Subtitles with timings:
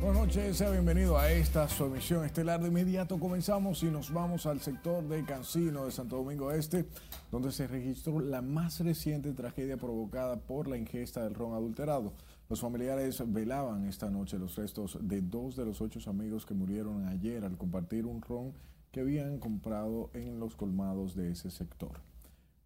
[0.00, 2.58] Buenas noches, sea bienvenido a esta su emisión estelar.
[2.62, 6.86] De inmediato comenzamos y nos vamos al sector de Cancino de Santo Domingo Este,
[7.30, 12.14] donde se registró la más reciente tragedia provocada por la ingesta del ron adulterado.
[12.48, 17.06] Los familiares velaban esta noche los restos de dos de los ocho amigos que murieron
[17.06, 18.54] ayer al compartir un ron
[18.92, 22.00] que habían comprado en los colmados de ese sector.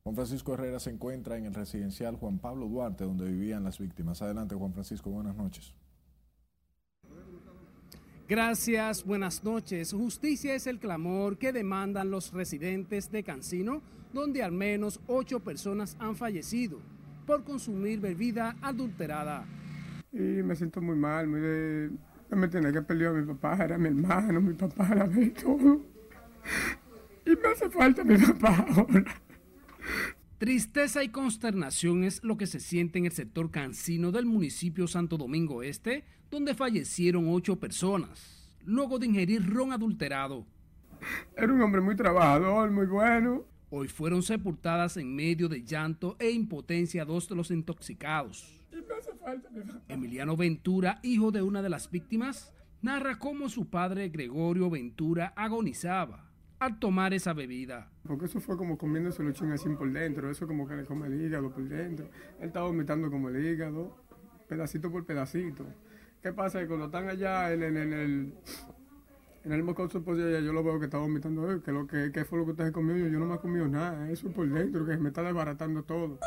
[0.05, 4.23] Juan Francisco Herrera se encuentra en el residencial Juan Pablo Duarte, donde vivían las víctimas.
[4.23, 5.75] Adelante, Juan Francisco, buenas noches.
[8.27, 9.93] Gracias, buenas noches.
[9.93, 13.83] Justicia es el clamor que demandan los residentes de Cancino,
[14.15, 16.79] donde al menos ocho personas han fallecido
[17.27, 19.45] por consumir bebida adulterada.
[20.11, 21.91] Y me siento muy mal, muy de...
[22.31, 25.83] me tenía que pelear a mi papá, era mi hermano, mi papá era mi todo.
[27.27, 29.05] Y me hace falta mi papá ahora.
[30.39, 35.17] Tristeza y consternación es lo que se siente en el sector cancino del municipio Santo
[35.17, 40.45] Domingo Este, donde fallecieron ocho personas, luego de ingerir ron adulterado.
[41.37, 43.45] Era un hombre muy trabajador, muy bueno.
[43.71, 48.61] Hoy fueron sepultadas en medio de llanto e impotencia dos de los intoxicados.
[49.87, 56.34] Emiliano Ventura, hijo de una de las víctimas, narra cómo su padre Gregorio Ventura agonizaba
[56.65, 57.91] al tomar esa bebida.
[58.07, 61.21] Porque eso fue como comiéndose los así por dentro, eso como que le come el
[61.21, 62.07] hígado por dentro.
[62.41, 63.97] Él estaba vomitando como el hígado,
[64.49, 65.65] pedacito por pedacito.
[66.23, 66.61] ¿Qué pasa?
[66.61, 68.33] Que cuando están allá en, el
[69.45, 72.39] en el mocoso, pues yo lo veo que está vomitando, que, lo que, ¿qué fue
[72.39, 72.97] lo que usted comió?
[72.97, 76.19] Yo, yo no me he comido nada, eso por dentro, que me está desbaratando todo.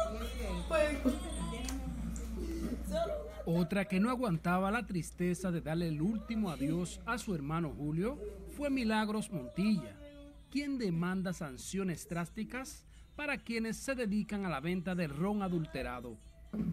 [3.45, 8.19] Otra que no aguantaba la tristeza de darle el último adiós a su hermano Julio
[8.55, 9.97] fue Milagros Montilla,
[10.50, 16.17] quien demanda sanciones drásticas para quienes se dedican a la venta de ron adulterado.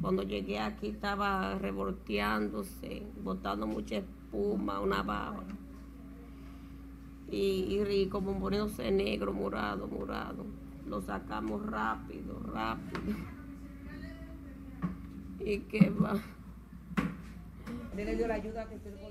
[0.00, 5.44] Cuando llegué aquí estaba revolteándose, botando mucha espuma, una baba.
[7.30, 10.46] Y, y como poniéndose negro, morado, morado.
[10.86, 13.16] Lo sacamos rápido, rápido.
[15.40, 16.22] ¿Y qué va?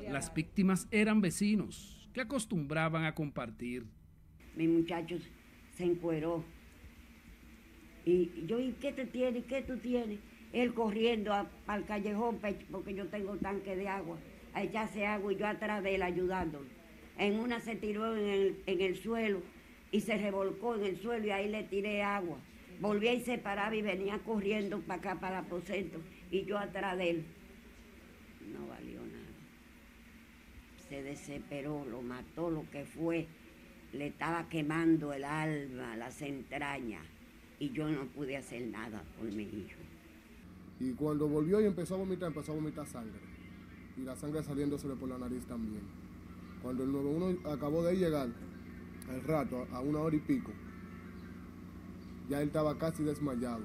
[0.09, 3.88] Las víctimas eran vecinos que acostumbraban a compartir
[4.56, 5.18] mi muchacho
[5.75, 6.44] se encueró.
[8.06, 9.44] Y yo, ¿y qué te tiene?
[9.44, 10.19] ¿Qué tú tienes?
[10.52, 11.34] Él corriendo
[11.66, 12.40] al callejón,
[12.72, 14.18] porque yo tengo tanque de agua,
[14.53, 16.66] a echarse agua y yo atrás de él ayudándolo.
[17.18, 19.41] En una se tiró en el, en el suelo
[19.91, 22.38] y se revolcó en el suelo y ahí le tiré agua.
[22.80, 26.00] Volví y se paraba y venía corriendo para acá, para el aposento,
[26.31, 27.25] y yo atrás de él.
[28.52, 29.24] No valió nada.
[30.90, 33.28] Se desesperó, lo mató lo que fue
[33.93, 37.05] le estaba quemando el alma, las entrañas,
[37.59, 39.79] y yo no pude hacer nada por mi hijo.
[40.79, 43.19] Y cuando volvió y empezó a vomitar, empezó a vomitar sangre.
[43.95, 45.83] Y la sangre saliéndosele por la nariz también.
[46.61, 48.29] Cuando el 91 acabó de llegar,
[49.09, 50.51] al rato, a una hora y pico,
[52.29, 53.61] ya él estaba casi desmayado.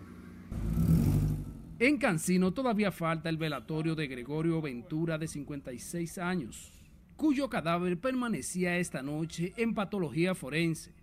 [1.79, 6.78] En Cancino todavía falta el velatorio de Gregorio Ventura de 56 años,
[7.19, 10.95] cuyo cadáver permanecía esta noche en patología forense,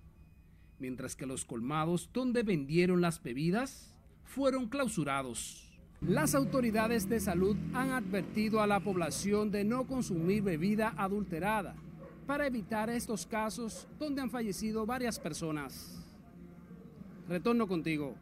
[0.79, 3.93] mientras que los colmados donde vendieron las bebidas
[4.23, 5.77] fueron clausurados.
[5.99, 11.75] Las autoridades de salud han advertido a la población de no consumir bebida adulterada
[12.25, 16.01] para evitar estos casos donde han fallecido varias personas.
[17.27, 18.15] Retorno contigo.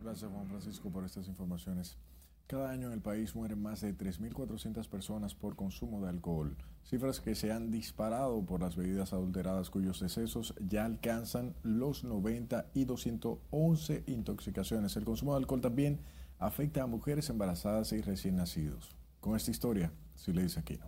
[0.00, 1.98] Gracias Juan Francisco por estas informaciones.
[2.46, 7.18] Cada año en el país mueren más de 3.400 personas por consumo de alcohol, cifras
[7.18, 12.84] que se han disparado por las bebidas adulteradas cuyos decesos ya alcanzan los 90 y
[12.84, 14.96] 211 intoxicaciones.
[14.96, 15.98] El consumo de alcohol también
[16.38, 18.94] afecta a mujeres embarazadas y recién nacidos.
[19.18, 20.78] Con esta historia, si le dice aquí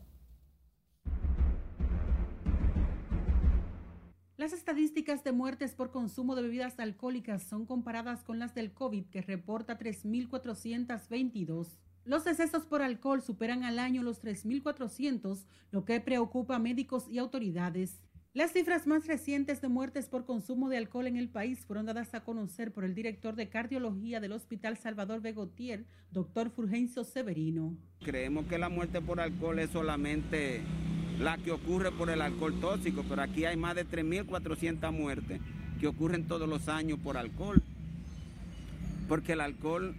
[4.49, 9.05] Las estadísticas de muertes por consumo de bebidas alcohólicas son comparadas con las del COVID,
[9.11, 11.77] que reporta 3.422.
[12.07, 17.19] Los decesos por alcohol superan al año los 3.400, lo que preocupa a médicos y
[17.19, 18.03] autoridades.
[18.33, 22.15] Las cifras más recientes de muertes por consumo de alcohol en el país fueron dadas
[22.15, 27.77] a conocer por el director de cardiología del Hospital Salvador Begotier, doctor Fulgencio Severino.
[28.01, 30.63] Creemos que la muerte por alcohol es solamente
[31.19, 35.41] la que ocurre por el alcohol tóxico, pero aquí hay más de 3.400 muertes
[35.81, 37.63] que ocurren todos los años por alcohol,
[39.09, 39.95] porque el alcohol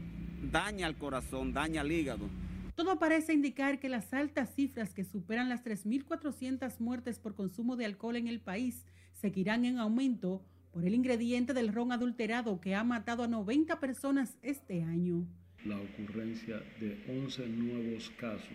[0.52, 2.30] daña al corazón, daña al hígado.
[2.76, 7.86] Todo parece indicar que las altas cifras que superan las 3.400 muertes por consumo de
[7.86, 12.84] alcohol en el país seguirán en aumento por el ingrediente del ron adulterado que ha
[12.86, 15.26] matado a 90 personas este año.
[15.66, 18.48] La ocurrencia de 11 nuevos casos,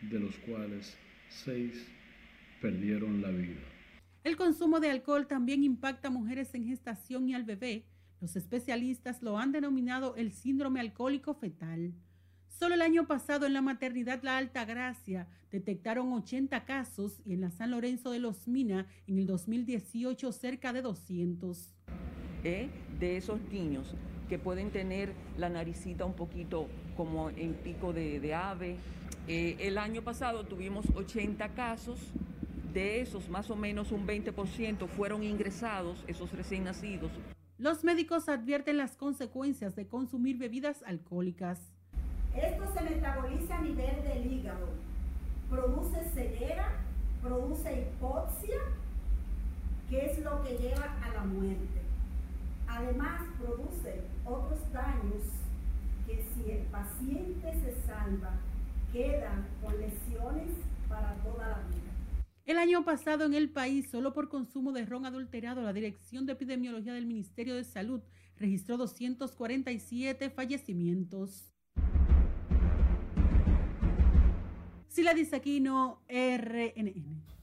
[0.00, 0.96] de los cuales
[1.28, 1.86] seis
[2.60, 3.60] perdieron la vida.
[4.24, 7.84] El consumo de alcohol también impacta a mujeres en gestación y al bebé.
[8.20, 11.94] Los especialistas lo han denominado el síndrome alcohólico fetal.
[12.48, 17.42] Solo el año pasado en la maternidad La Alta Gracia detectaron 80 casos y en
[17.42, 21.74] la San Lorenzo de los Mina en el 2018 cerca de 200.
[22.44, 22.68] ¿Eh?
[22.98, 23.94] De esos niños
[24.28, 28.76] que pueden tener la naricita un poquito como en pico de, ave.
[29.28, 31.98] Eh, el año pasado tuvimos 80 casos,
[32.72, 37.10] de esos más o menos un 20% fueron ingresados, esos recién nacidos.
[37.58, 41.58] Los médicos advierten las consecuencias de consumir bebidas alcohólicas.
[42.36, 44.68] Esto se metaboliza a nivel del hígado,
[45.50, 46.68] produce ceguera,
[47.20, 48.58] produce hipoxia,
[49.88, 51.80] que es lo que lleva a la muerte.
[52.68, 55.22] Además, produce otros daños
[56.06, 58.38] que si el paciente se salva,
[58.96, 60.48] quedan con lesiones
[60.88, 61.92] para toda la vida.
[62.46, 66.32] El año pasado en el país, solo por consumo de ron adulterado, la Dirección de
[66.32, 68.00] Epidemiología del Ministerio de Salud
[68.38, 71.52] registró 247 fallecimientos.
[74.88, 77.35] Sila Aquino, RNN.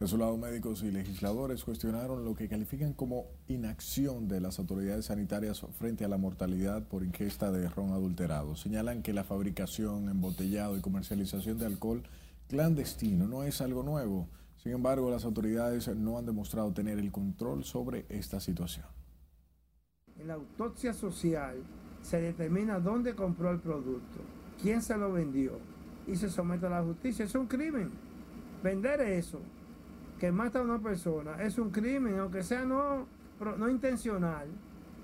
[0.00, 5.06] De su lado, médicos y legisladores cuestionaron lo que califican como inacción de las autoridades
[5.06, 8.56] sanitarias frente a la mortalidad por ingesta de ron adulterado.
[8.56, 12.02] Señalan que la fabricación, embotellado y comercialización de alcohol
[12.48, 14.28] clandestino no es algo nuevo.
[14.56, 18.86] Sin embargo, las autoridades no han demostrado tener el control sobre esta situación.
[20.18, 21.56] En la autopsia social
[22.02, 24.20] se determina dónde compró el producto,
[24.60, 25.58] quién se lo vendió,
[26.06, 27.24] y se somete a la justicia.
[27.24, 27.90] Es un crimen.
[28.62, 29.40] Vender eso,
[30.18, 33.06] que mata a una persona, es un crimen, aunque sea no,
[33.58, 34.48] no intencional,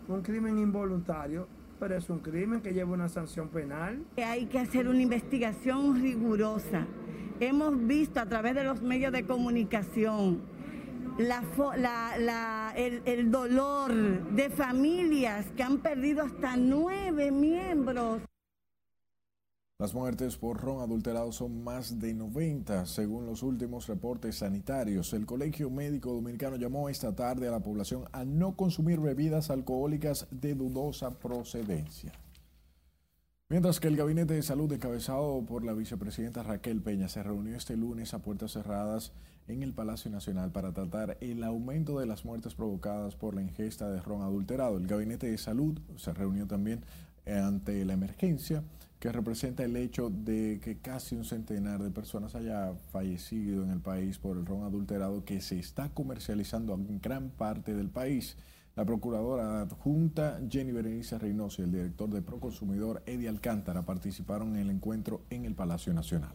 [0.08, 1.46] un crimen involuntario,
[1.78, 4.04] pero es un crimen que lleva una sanción penal.
[4.16, 6.86] Hay que hacer una investigación rigurosa.
[7.40, 10.42] Hemos visto a través de los medios de comunicación
[11.18, 13.92] la, el, el dolor
[14.30, 18.22] de familias que han perdido hasta nueve miembros.
[19.80, 25.14] Las muertes por ron adulterado son más de 90, según los últimos reportes sanitarios.
[25.14, 30.26] El Colegio Médico Dominicano llamó esta tarde a la población a no consumir bebidas alcohólicas
[30.30, 32.12] de dudosa procedencia.
[33.48, 37.74] Mientras que el Gabinete de Salud, encabezado por la vicepresidenta Raquel Peña, se reunió este
[37.74, 39.12] lunes a puertas cerradas
[39.48, 43.90] en el Palacio Nacional para tratar el aumento de las muertes provocadas por la ingesta
[43.90, 44.76] de ron adulterado.
[44.76, 46.84] El Gabinete de Salud se reunió también
[47.24, 48.62] ante la emergencia
[49.00, 53.81] que representa el hecho de que casi un centenar de personas haya fallecido en el
[53.81, 58.37] país por el ron adulterado que se está comercializando en gran parte del país.
[58.76, 64.62] La procuradora adjunta Jenny Berenice Reynoso y el director de Proconsumidor Eddie Alcántara participaron en
[64.62, 66.35] el encuentro en el Palacio Nacional.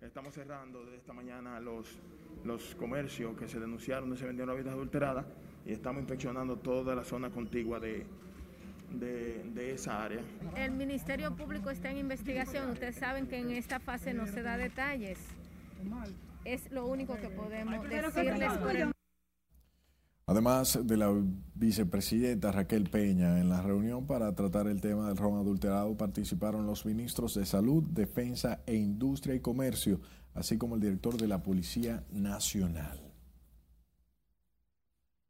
[0.00, 1.98] Estamos cerrando desde esta mañana los,
[2.44, 5.26] los comercios que se denunciaron de se vendieron bebidas adulteradas
[5.66, 8.06] y estamos inspeccionando toda la zona contigua de,
[8.90, 10.20] de, esa área.
[10.56, 12.70] El Ministerio Público está en investigación.
[12.70, 15.18] Ustedes saben que en esta fase no se da detalles.
[16.44, 18.52] Es lo único que podemos decirles
[20.28, 21.14] Además de la
[21.54, 26.84] vicepresidenta Raquel Peña, en la reunión para tratar el tema del ron adulterado participaron los
[26.84, 30.00] ministros de Salud, Defensa e Industria y Comercio,
[30.34, 33.05] así como el director de la Policía Nacional.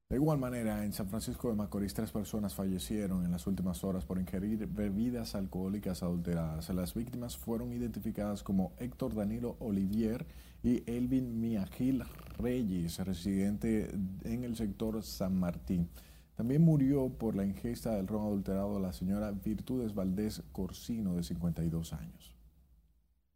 [0.09, 4.05] De igual manera, en San Francisco de Macorís, tres personas fallecieron en las últimas horas
[4.05, 6.69] por ingerir bebidas alcohólicas adulteradas.
[6.69, 10.25] Las víctimas fueron identificadas como Héctor Danilo Olivier
[10.63, 12.05] y Elvin Miagil
[12.39, 13.91] Reyes, residente
[14.23, 15.89] en el sector San Martín.
[16.37, 21.93] También murió por la ingesta del ron adulterado la señora Virtudes Valdés Corsino, de 52
[21.95, 22.33] años.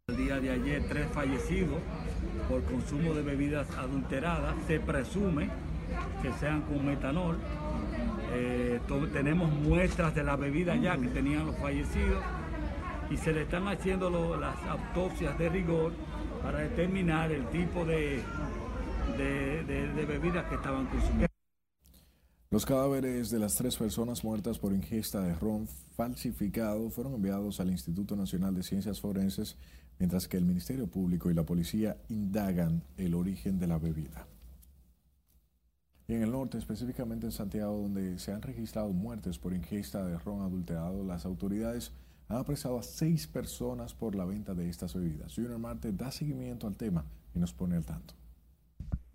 [0.07, 1.81] El día de ayer, tres fallecidos
[2.47, 4.55] por consumo de bebidas adulteradas.
[4.67, 5.49] Se presume
[6.21, 7.37] que sean con metanol.
[8.33, 8.79] Eh,
[9.11, 12.23] tenemos muestras de la bebida ya que tenían los fallecidos
[13.09, 15.91] y se le están haciendo las autopsias de rigor
[16.41, 18.21] para determinar el tipo de,
[19.17, 21.27] de, de bebidas que estaban consumiendo.
[22.49, 27.69] Los cadáveres de las tres personas muertas por ingesta de ron falsificado fueron enviados al
[27.69, 29.55] Instituto Nacional de Ciencias Forenses,
[29.99, 34.27] mientras que el Ministerio Público y la policía indagan el origen de la bebida.
[36.11, 40.17] Y en el norte, específicamente en Santiago, donde se han registrado muertes por ingesta de
[40.17, 41.93] ron adulterado, las autoridades
[42.27, 45.33] han apresado a seis personas por la venta de estas bebidas.
[45.33, 48.13] Junior Marte da seguimiento al tema y nos pone al tanto.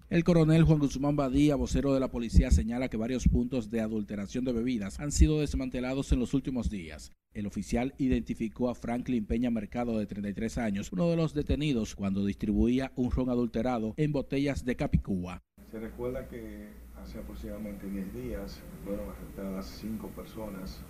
[0.08, 4.46] El coronel Juan Guzmán Badía, vocero de la policía, señala que varios puntos de adulteración
[4.46, 7.12] de bebidas han sido desmantelados en los últimos días.
[7.34, 12.24] El oficial identificó a Franklin Peña Mercado de 33 años, uno de los detenidos cuando
[12.24, 15.42] distribuía un ron adulterado en botellas de Capicúa.
[15.70, 20.80] Se recuerda que hace aproximadamente 10 días fueron arrestadas cinco personas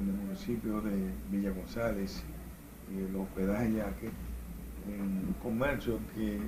[0.00, 2.22] en el municipio de Villa González
[2.94, 4.10] el hospedaje Yaque
[4.88, 6.38] en comercio que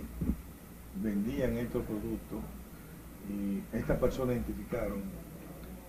[1.03, 2.41] vendían estos productos
[3.29, 5.03] y estas personas identificaron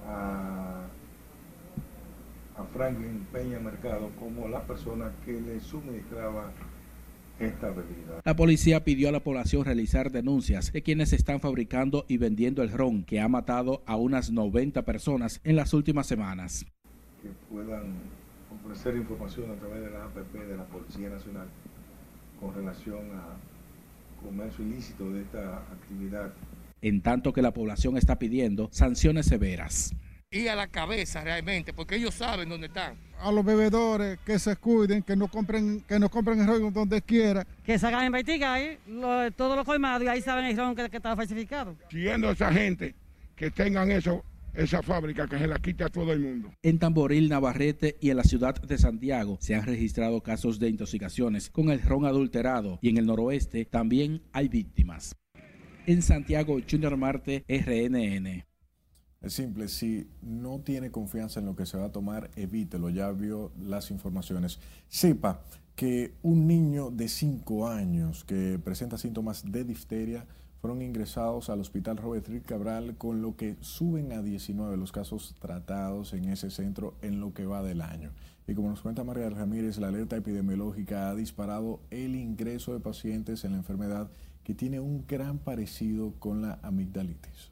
[0.07, 0.81] a,
[2.57, 6.51] a Franklin Peña Mercado como la persona que le suministraba
[7.39, 8.21] esta bebida.
[8.23, 12.71] La policía pidió a la población realizar denuncias de quienes están fabricando y vendiendo el
[12.71, 16.65] ron que ha matado a unas 90 personas en las últimas semanas.
[17.21, 17.93] Que puedan
[18.63, 21.47] ofrecer información a través de la APP de la Policía Nacional
[22.39, 23.37] con relación a
[24.23, 26.33] comercio ilícito de esta actividad.
[26.81, 29.93] En tanto que la población está pidiendo sanciones severas.
[30.31, 33.08] Y a la cabeza realmente, porque ellos saben dónde están.
[33.21, 37.01] A los bebedores que se cuiden, que no compren, que no compren el ron donde
[37.01, 37.45] quiera.
[37.63, 40.89] Que salgan en Baitica ahí, lo, todos los colmados, y ahí saben el ron que,
[40.89, 41.75] que está falsificado.
[41.89, 42.95] Siguiendo a esa gente
[43.35, 44.23] que tengan eso,
[44.53, 46.51] esa fábrica que se la quite a todo el mundo.
[46.61, 51.49] En Tamboril, Navarrete y en la ciudad de Santiago se han registrado casos de intoxicaciones
[51.49, 55.15] con el ron adulterado y en el noroeste también hay víctimas.
[55.85, 58.48] En Santiago, Junior Marte, RNN.
[59.21, 62.89] Es simple, si no tiene confianza en lo que se va a tomar, evítelo.
[62.89, 64.59] Ya vio las informaciones.
[64.87, 65.41] Sepa
[65.75, 70.25] que un niño de 5 años que presenta síntomas de difteria
[70.61, 75.35] fueron ingresados al hospital Robert Rick Cabral, con lo que suben a 19 los casos
[75.39, 78.11] tratados en ese centro en lo que va del año.
[78.47, 83.43] Y como nos cuenta María Ramírez, la alerta epidemiológica ha disparado el ingreso de pacientes
[83.43, 84.11] en la enfermedad
[84.43, 87.51] que tiene un gran parecido con la amigdalitis.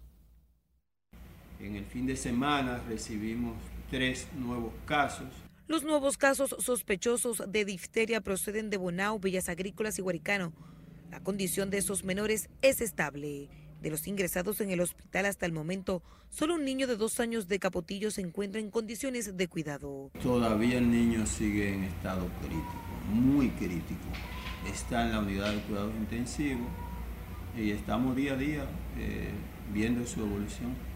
[1.60, 3.56] En el fin de semana recibimos
[3.90, 5.28] tres nuevos casos.
[5.68, 10.54] Los nuevos casos sospechosos de difteria proceden de Bonao, Villas Agrícolas y Huaricano.
[11.12, 13.50] La condición de esos menores es estable.
[13.82, 17.48] De los ingresados en el hospital hasta el momento, solo un niño de dos años
[17.48, 20.12] de Capotillo se encuentra en condiciones de cuidado.
[20.22, 24.08] Todavía el niño sigue en estado crítico, muy crítico.
[24.72, 26.68] Está en la unidad de cuidados intensivos
[27.58, 28.66] y estamos día a día
[28.98, 29.32] eh,
[29.74, 30.87] viendo su evolución.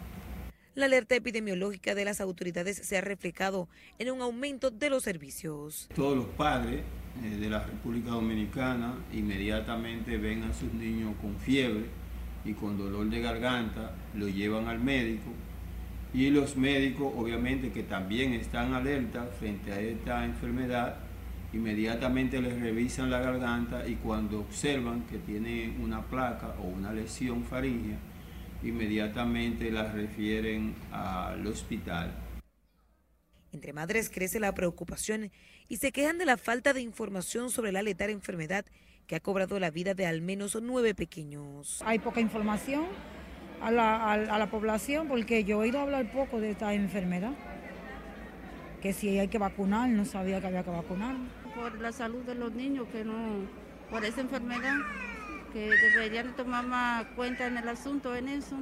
[0.73, 3.67] La alerta epidemiológica de las autoridades se ha reflejado
[3.99, 5.89] en un aumento de los servicios.
[5.93, 6.81] Todos los padres
[7.23, 11.87] eh, de la República Dominicana inmediatamente ven a sus niños con fiebre
[12.45, 15.29] y con dolor de garganta, lo llevan al médico
[16.13, 20.95] y los médicos obviamente que también están alerta frente a esta enfermedad,
[21.51, 27.43] inmediatamente les revisan la garganta y cuando observan que tiene una placa o una lesión
[27.43, 27.97] faríngea,
[28.63, 32.11] inmediatamente las refieren al hospital.
[33.51, 35.31] Entre madres crece la preocupación
[35.67, 38.65] y se quejan de la falta de información sobre la letal enfermedad
[39.07, 41.81] que ha cobrado la vida de al menos nueve pequeños.
[41.85, 42.85] Hay poca información
[43.61, 47.33] a la, a, a la población porque yo he oído hablar poco de esta enfermedad,
[48.81, 51.15] que si hay que vacunar, no sabía que había que vacunar.
[51.53, 53.45] Por la salud de los niños, que no,
[53.89, 54.77] por esa enfermedad,
[55.51, 58.58] que deberían tomar más cuenta en el asunto, en eso.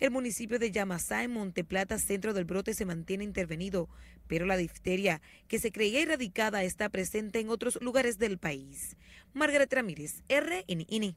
[0.00, 3.88] El municipio de Yamasá, en Monteplata, centro del brote, se mantiene intervenido,
[4.26, 8.96] pero la difteria, que se creía erradicada, está presente en otros lugares del país.
[9.32, 11.16] Margaret Ramírez, RNN.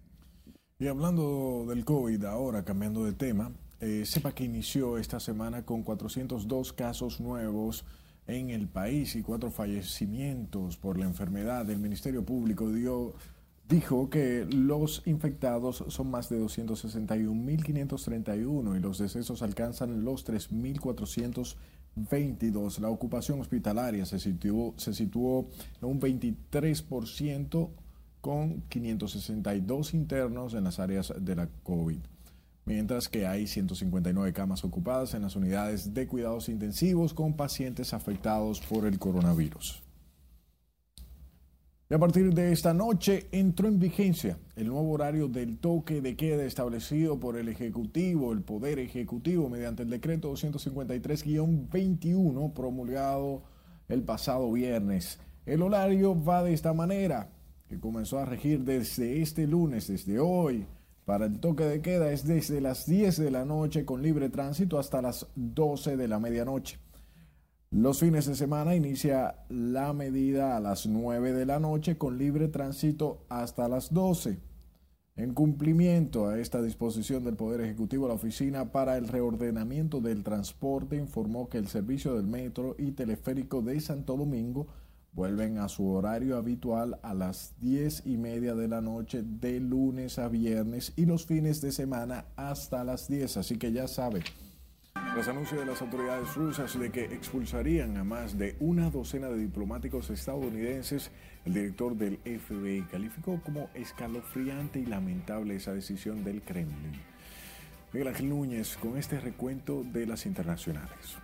[0.80, 5.84] Y hablando del COVID, ahora cambiando de tema, eh, sepa que inició esta semana con
[5.84, 7.84] 402 casos nuevos
[8.28, 11.70] en el país y cuatro fallecimientos por la enfermedad.
[11.70, 13.16] El Ministerio Público dio
[13.68, 22.80] dijo que los infectados son más de 261.531 y los decesos alcanzan los 3.422.
[22.80, 25.50] La ocupación hospitalaria se situó, se situó
[25.82, 27.70] en un 23%
[28.22, 32.00] con 562 internos en las áreas de la COVID,
[32.66, 38.62] mientras que hay 159 camas ocupadas en las unidades de cuidados intensivos con pacientes afectados
[38.62, 39.84] por el coronavirus.
[41.90, 46.18] Y a partir de esta noche entró en vigencia el nuevo horario del toque de
[46.18, 53.44] queda establecido por el Ejecutivo, el Poder Ejecutivo, mediante el decreto 253-21 promulgado
[53.88, 55.22] el pasado viernes.
[55.46, 57.30] El horario va de esta manera,
[57.70, 60.66] que comenzó a regir desde este lunes, desde hoy.
[61.06, 64.78] Para el toque de queda es desde las 10 de la noche con libre tránsito
[64.78, 66.80] hasta las 12 de la medianoche.
[67.70, 72.48] Los fines de semana inicia la medida a las 9 de la noche con libre
[72.48, 74.40] tránsito hasta las 12.
[75.18, 80.96] En cumplimiento a esta disposición del Poder Ejecutivo, la Oficina para el Reordenamiento del Transporte
[80.96, 84.68] informó que el servicio del metro y teleférico de Santo Domingo
[85.12, 90.20] vuelven a su horario habitual a las 10 y media de la noche de lunes
[90.20, 93.36] a viernes y los fines de semana hasta las 10.
[93.36, 94.24] Así que ya saben,
[95.16, 99.38] los anuncios de las autoridades rusas de que expulsarían a más de una docena de
[99.38, 101.12] diplomáticos estadounidenses,
[101.46, 107.02] el director del FBI calificó como escalofriante y lamentable esa decisión del Kremlin.
[107.94, 111.18] Miguel Ángel Núñez con este recuento de las internacionales.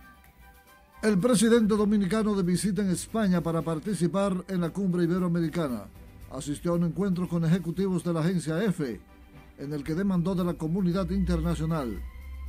[1.02, 5.84] El presidente dominicano de visita en España para participar en la cumbre iberoamericana
[6.32, 9.00] asistió a un encuentro con ejecutivos de la agencia EFE,
[9.58, 12.02] en el que demandó de la comunidad internacional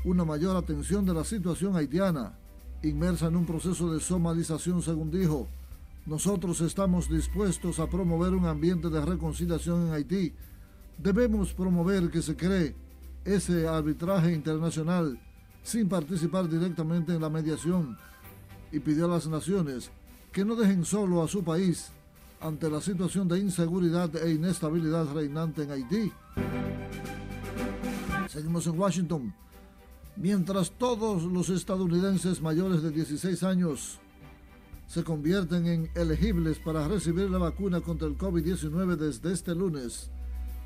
[0.06, 2.38] una mayor atención de la situación haitiana,
[2.84, 5.48] inmersa en un proceso de somalización, según dijo.
[6.06, 10.34] Nosotros estamos dispuestos a promover un ambiente de reconciliación en Haití.
[11.00, 12.76] Debemos promover que se cree
[13.26, 15.20] ese arbitraje internacional
[15.64, 17.98] sin participar directamente en la mediación
[18.72, 19.90] y pidió a las naciones
[20.32, 21.90] que no dejen solo a su país
[22.40, 26.12] ante la situación de inseguridad e inestabilidad reinante en Haití.
[28.30, 29.45] Seguimos en Washington.
[30.18, 34.00] Mientras todos los estadounidenses mayores de 16 años
[34.88, 40.10] se convierten en elegibles para recibir la vacuna contra el COVID-19 desde este lunes,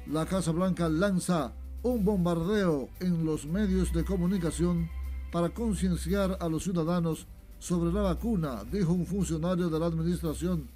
[0.05, 4.87] la Casa Blanca lanza un bombardeo en los medios de comunicación
[5.31, 7.25] para concienciar a los ciudadanos
[7.57, 10.69] sobre la vacuna, dijo un funcionario de la administración.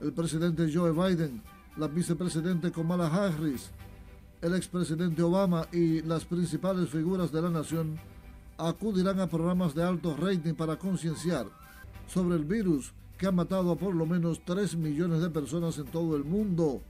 [0.00, 1.42] El presidente Joe Biden,
[1.76, 3.70] la vicepresidente Kamala Harris,
[4.40, 7.98] el expresidente Obama y las principales figuras de la nación
[8.56, 11.46] acudirán a programas de alto rating para concienciar
[12.06, 15.86] sobre el virus que ha matado a por lo menos 3 millones de personas en
[15.86, 16.80] todo el mundo.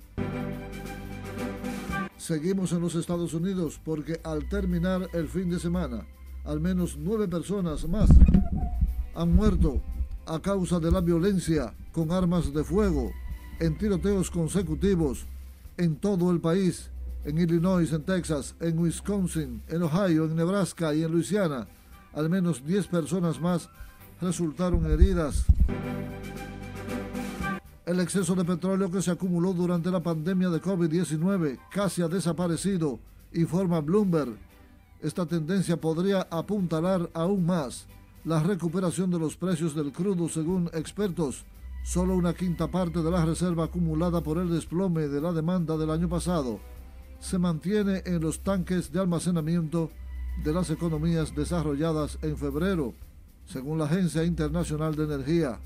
[2.17, 6.07] Seguimos en los Estados Unidos porque al terminar el fin de semana,
[6.45, 8.11] al menos nueve personas más
[9.15, 9.81] han muerto
[10.27, 13.11] a causa de la violencia con armas de fuego
[13.61, 15.27] en tiroteos consecutivos
[15.79, 16.91] en todo el país,
[17.25, 21.69] en Illinois, en Texas, en Wisconsin, en Ohio, en Nebraska y en Luisiana.
[22.13, 23.69] Al menos 10 personas más
[24.21, 25.45] resultaron heridas.
[27.87, 32.99] El exceso de petróleo que se acumuló durante la pandemia de COVID-19 casi ha desaparecido,
[33.33, 34.37] informa Bloomberg.
[35.01, 37.87] Esta tendencia podría apuntalar aún más
[38.25, 41.45] la recuperación de los precios del crudo según expertos.
[41.85, 45.91] Solo una quinta parte de la reserva acumulada por el desplome de la demanda del
[45.91, 46.59] año pasado
[47.21, 49.91] se mantiene en los tanques de almacenamiento
[50.45, 52.95] de las economías desarrolladas en febrero,
[53.47, 55.59] según la Agencia Internacional de Energía.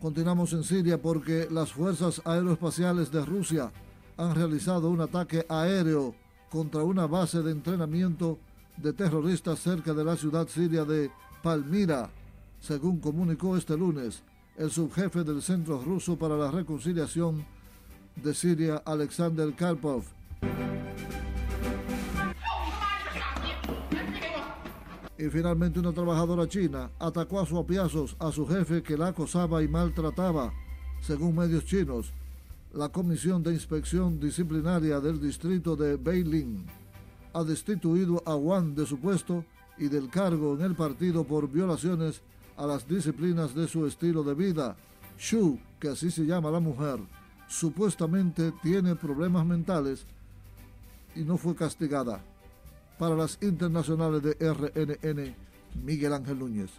[0.00, 3.70] Continuamos en Siria porque las fuerzas aeroespaciales de Rusia
[4.16, 6.14] han realizado un ataque aéreo
[6.50, 8.38] contra una base de entrenamiento
[8.76, 11.10] de terroristas cerca de la ciudad siria de
[11.42, 12.10] Palmira,
[12.60, 14.22] según comunicó este lunes
[14.56, 17.44] el subjefe del Centro Ruso para la Reconciliación
[18.22, 20.04] de Siria, Alexander Karpov.
[25.18, 29.62] Y finalmente una trabajadora china atacó a su apiazos a su jefe que la acosaba
[29.62, 30.52] y maltrataba,
[31.00, 32.12] según medios chinos.
[32.72, 36.64] La Comisión de Inspección Disciplinaria del distrito de Beilin
[37.34, 39.44] ha destituido a Wang de su puesto
[39.76, 42.22] y del cargo en el partido por violaciones
[42.56, 44.76] a las disciplinas de su estilo de vida.
[45.18, 46.98] Xu, que así se llama la mujer,
[47.50, 50.06] supuestamente tiene problemas mentales
[51.16, 52.22] y no fue castigada.
[52.98, 55.34] Para las internacionales de RNN,
[55.84, 56.70] Miguel Ángel Núñez.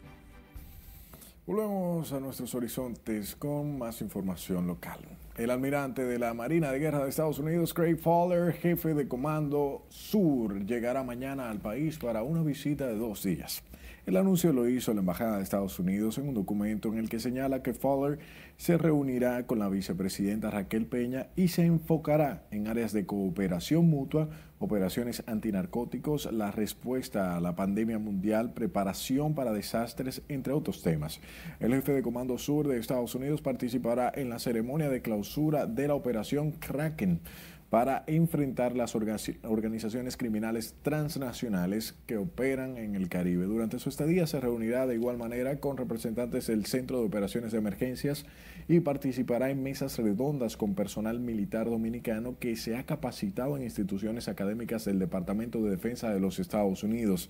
[1.46, 5.00] Volvemos a nuestros horizontes con más información local.
[5.36, 9.84] El almirante de la Marina de Guerra de Estados Unidos, Craig Fowler, jefe de Comando
[9.90, 13.64] Sur, llegará mañana al país para una visita de dos días.
[14.08, 17.20] El anuncio lo hizo la Embajada de Estados Unidos en un documento en el que
[17.20, 18.18] señala que Fowler
[18.58, 24.28] se reunirá con la vicepresidenta Raquel Peña y se enfocará en áreas de cooperación mutua,
[24.58, 31.20] operaciones antinarcóticos, la respuesta a la pandemia mundial, preparación para desastres, entre otros temas.
[31.60, 35.88] El jefe de Comando Sur de Estados Unidos participará en la ceremonia de clausura de
[35.88, 37.22] la operación Kraken
[37.72, 43.46] para enfrentar las organizaciones criminales transnacionales que operan en el Caribe.
[43.46, 47.60] Durante su estadía se reunirá de igual manera con representantes del Centro de Operaciones de
[47.60, 48.26] Emergencias
[48.68, 54.28] y participará en mesas redondas con personal militar dominicano que se ha capacitado en instituciones
[54.28, 57.30] académicas del Departamento de Defensa de los Estados Unidos.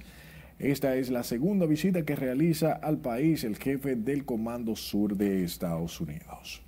[0.58, 5.44] Esta es la segunda visita que realiza al país el jefe del Comando Sur de
[5.44, 6.64] Estados Unidos.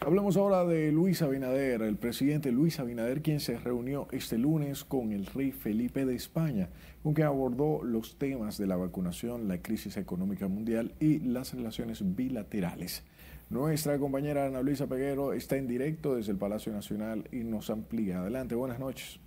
[0.00, 5.12] Hablemos ahora de Luis Abinader, el presidente Luis Abinader, quien se reunió este lunes con
[5.12, 6.68] el rey Felipe de España,
[7.02, 12.14] con quien abordó los temas de la vacunación, la crisis económica mundial y las relaciones
[12.14, 13.02] bilaterales.
[13.50, 18.20] Nuestra compañera Ana Luisa Peguero está en directo desde el Palacio Nacional y nos amplía.
[18.20, 19.18] Adelante, buenas noches.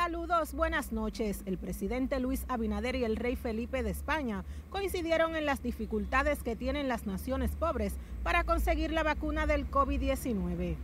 [0.00, 1.42] Saludos, buenas noches.
[1.44, 6.54] El presidente Luis Abinader y el rey Felipe de España coincidieron en las dificultades que
[6.54, 10.76] tienen las naciones pobres para conseguir la vacuna del COVID-19.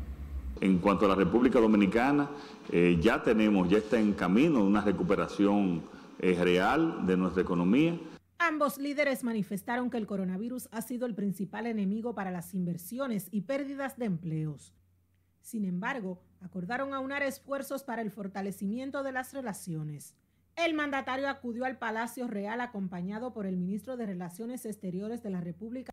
[0.60, 2.28] En cuanto a la República Dominicana,
[2.72, 5.84] eh, ya tenemos, ya está en camino una recuperación
[6.18, 7.96] eh, real de nuestra economía.
[8.38, 13.42] Ambos líderes manifestaron que el coronavirus ha sido el principal enemigo para las inversiones y
[13.42, 14.74] pérdidas de empleos.
[15.40, 20.14] Sin embargo, acordaron aunar esfuerzos para el fortalecimiento de las relaciones.
[20.56, 25.40] El mandatario acudió al Palacio Real acompañado por el ministro de Relaciones Exteriores de la
[25.40, 25.92] República.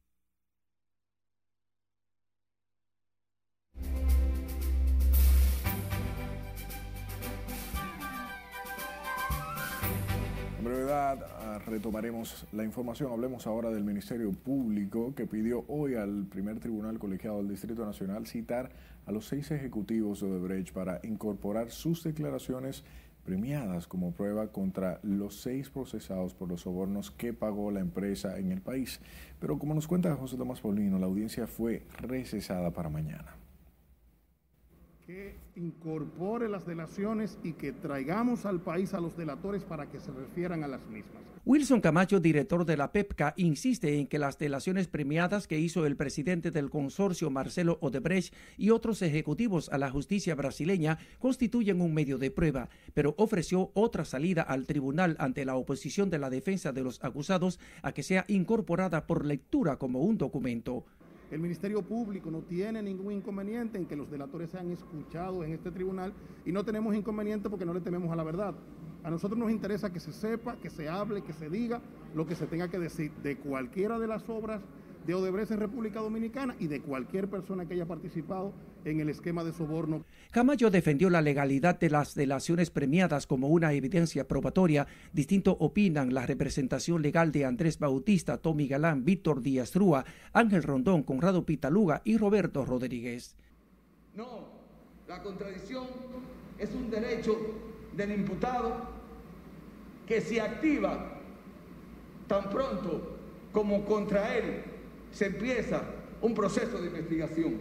[10.60, 13.12] En brevedad ah, retomaremos la información.
[13.12, 18.28] Hablemos ahora del Ministerio Público que pidió hoy al primer tribunal colegiado del Distrito Nacional
[18.28, 18.70] citar
[19.06, 22.84] a los seis ejecutivos de Odebrecht para incorporar sus declaraciones
[23.24, 28.52] premiadas como prueba contra los seis procesados por los sobornos que pagó la empresa en
[28.52, 29.00] el país.
[29.40, 33.36] Pero como nos cuenta José Tomás Paulino, la audiencia fue recesada para mañana
[35.12, 40.12] que incorpore las delaciones y que traigamos al país a los delatores para que se
[40.12, 41.22] refieran a las mismas.
[41.44, 45.96] Wilson Camacho, director de la PEPCA, insiste en que las delaciones premiadas que hizo el
[45.98, 52.20] presidente del consorcio Marcelo Odebrecht y otros ejecutivos a la justicia brasileña constituyen un medio
[52.20, 56.84] de prueba, pero ofreció otra salida al tribunal ante la oposición de la defensa de
[56.84, 60.86] los acusados a que sea incorporada por lectura como un documento.
[61.32, 65.72] El Ministerio Público no tiene ningún inconveniente en que los delatores sean escuchados en este
[65.72, 66.14] tribunal
[66.46, 68.54] y no tenemos inconveniente porque no le tememos a la verdad.
[69.02, 71.82] A nosotros nos interesa que se sepa, que se hable, que se diga
[72.14, 74.62] lo que se tenga que decir de cualquiera de las obras
[75.06, 78.54] de Odebrecht en República Dominicana y de cualquier persona que haya participado
[78.86, 80.06] en el esquema de soborno.
[80.32, 84.88] Camacho defendió la legalidad de las delaciones premiadas como una evidencia probatoria.
[85.14, 91.04] Distinto opinan la representación legal de Andrés Bautista, Tommy Galán, Víctor Díaz Rúa, Ángel Rondón,
[91.04, 93.36] Conrado Pitaluga y Roberto Rodríguez.
[94.16, 94.50] No,
[95.08, 95.88] la contradicción
[96.60, 97.38] es un derecho
[97.96, 99.02] del imputado
[100.06, 101.18] que se activa
[102.28, 103.18] tan pronto
[103.52, 104.71] como contra él
[105.12, 105.84] se empieza
[106.22, 107.56] un proceso de investigación.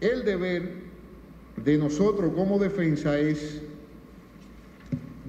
[0.00, 0.72] El deber
[1.64, 3.60] de nosotros como defensa es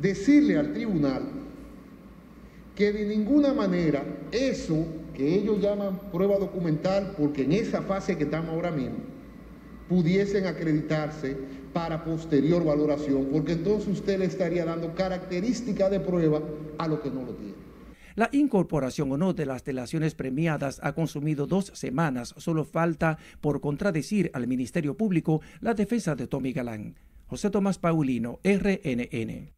[0.02, 1.24] decirle al tribunal
[2.76, 8.26] que de ninguna manera eso que ellos llaman prueba documental, porque en esa fase que
[8.26, 8.98] estamos ahora mismo,
[9.90, 11.36] pudiesen acreditarse
[11.74, 16.42] para posterior valoración, porque entonces usted le estaría dando característica de prueba
[16.78, 17.67] a lo que no lo tiene.
[18.18, 22.34] La incorporación o no de las delaciones premiadas ha consumido dos semanas.
[22.38, 26.96] Solo falta por contradecir al Ministerio Público la defensa de Tommy Galán.
[27.28, 29.54] José Tomás Paulino, RNN.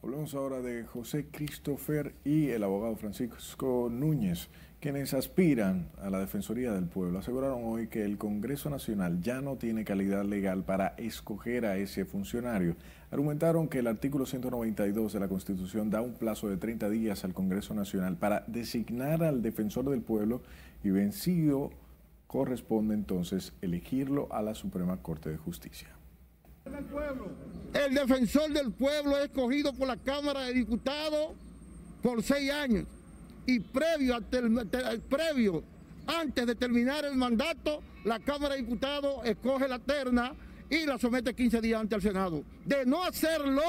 [0.00, 6.70] Hablamos ahora de José Christopher y el abogado Francisco Núñez, quienes aspiran a la Defensoría
[6.72, 7.18] del Pueblo.
[7.18, 12.04] Aseguraron hoy que el Congreso Nacional ya no tiene calidad legal para escoger a ese
[12.04, 12.76] funcionario.
[13.10, 17.32] Argumentaron que el artículo 192 de la Constitución da un plazo de 30 días al
[17.32, 20.42] Congreso Nacional para designar al Defensor del Pueblo
[20.84, 21.70] y vencido
[22.26, 25.88] corresponde entonces elegirlo a la Suprema Corte de Justicia.
[27.72, 31.32] El defensor del pueblo es escogido por la Cámara de Diputados
[32.02, 32.84] por seis años
[33.46, 34.18] y previo,
[36.06, 40.34] antes de terminar el mandato, la Cámara de Diputados escoge la terna
[40.70, 42.44] y la somete 15 días ante el Senado.
[42.64, 43.62] De no hacerlo,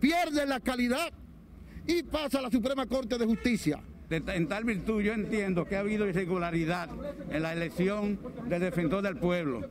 [0.00, 1.12] pierde la calidad
[1.86, 3.80] y pasa a la Suprema Corte de Justicia.
[4.10, 6.88] En tal virtud yo entiendo que ha habido irregularidad
[7.30, 9.68] en la elección del defensor del pueblo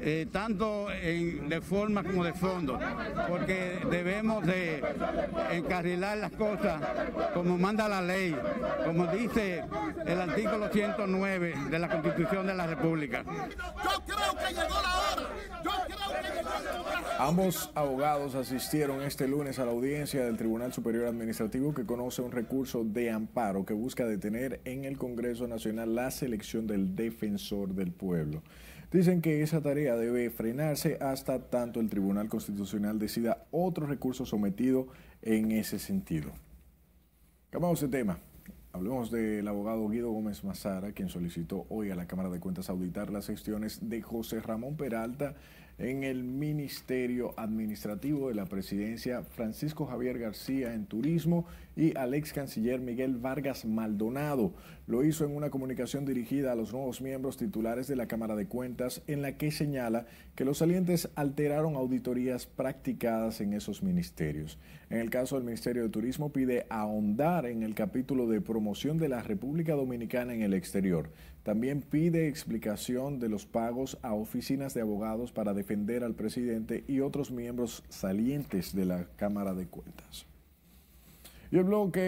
[0.00, 2.78] eh, tanto de forma como de fondo,
[3.28, 4.82] porque debemos de
[5.52, 6.82] encarrilar las cosas
[7.34, 8.36] como manda la ley,
[8.84, 9.64] como dice
[10.06, 13.24] el artículo 109 de la Constitución de la República.
[13.24, 15.22] Yo creo que llegó la hora.
[15.64, 16.96] Yo creo que llegó la hora.
[17.18, 22.30] Ambos abogados asistieron este lunes a la audiencia del Tribunal Superior Administrativo que conoce un
[22.30, 27.92] recurso de amparo que busca detener en el Congreso Nacional la selección del defensor del
[27.92, 28.42] pueblo.
[28.92, 34.86] Dicen que esa tarea debe frenarse hasta tanto el Tribunal Constitucional decida otro recurso sometido
[35.22, 36.30] en ese sentido.
[37.50, 38.18] Cambiamos de tema.
[38.72, 43.10] Hablemos del abogado Guido Gómez Mazara, quien solicitó hoy a la Cámara de Cuentas auditar
[43.10, 45.34] las gestiones de José Ramón Peralta
[45.78, 51.46] en el Ministerio Administrativo de la Presidencia, Francisco Javier García en Turismo
[51.76, 54.54] y al ex canciller Miguel Vargas Maldonado.
[54.86, 58.46] Lo hizo en una comunicación dirigida a los nuevos miembros titulares de la Cámara de
[58.46, 64.58] Cuentas en la que señala que los salientes alteraron auditorías practicadas en esos ministerios.
[64.88, 69.08] En el caso del Ministerio de Turismo pide ahondar en el capítulo de promoción de
[69.08, 71.10] la República Dominicana en el exterior.
[71.42, 77.00] También pide explicación de los pagos a oficinas de abogados para defender al presidente y
[77.00, 80.26] otros miembros salientes de la Cámara de Cuentas.
[81.56, 82.00] El bloque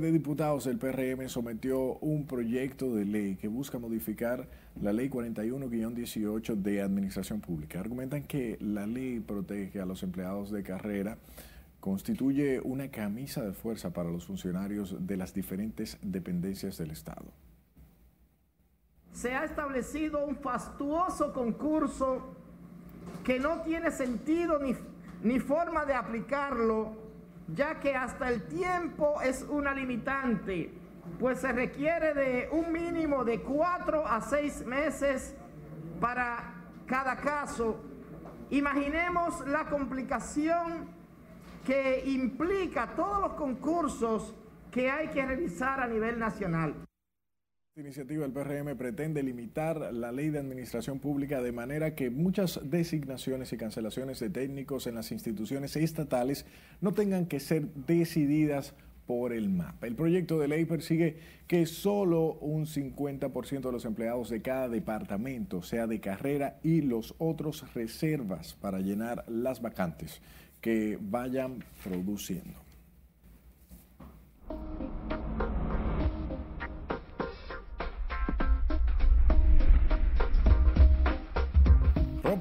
[0.00, 4.46] de diputados del PRM sometió un proyecto de ley que busca modificar
[4.80, 7.80] la ley 41-18 de Administración Pública.
[7.80, 11.18] Argumentan que la ley protege a los empleados de carrera,
[11.80, 17.26] constituye una camisa de fuerza para los funcionarios de las diferentes dependencias del Estado.
[19.10, 22.36] Se ha establecido un fastuoso concurso
[23.24, 24.76] que no tiene sentido ni,
[25.24, 27.01] ni forma de aplicarlo
[27.54, 30.72] ya que hasta el tiempo es una limitante,
[31.18, 35.34] pues se requiere de un mínimo de cuatro a seis meses
[36.00, 36.54] para
[36.86, 37.80] cada caso.
[38.50, 40.88] Imaginemos la complicación
[41.64, 44.34] que implica todos los concursos
[44.70, 46.74] que hay que realizar a nivel nacional.
[47.72, 52.60] Esta iniciativa del PRM pretende limitar la ley de administración pública de manera que muchas
[52.64, 56.44] designaciones y cancelaciones de técnicos en las instituciones estatales
[56.82, 58.74] no tengan que ser decididas
[59.06, 59.84] por el MAP.
[59.84, 65.62] El proyecto de ley persigue que solo un 50% de los empleados de cada departamento
[65.62, 70.20] sea de carrera y los otros reservas para llenar las vacantes
[70.60, 72.61] que vayan produciendo.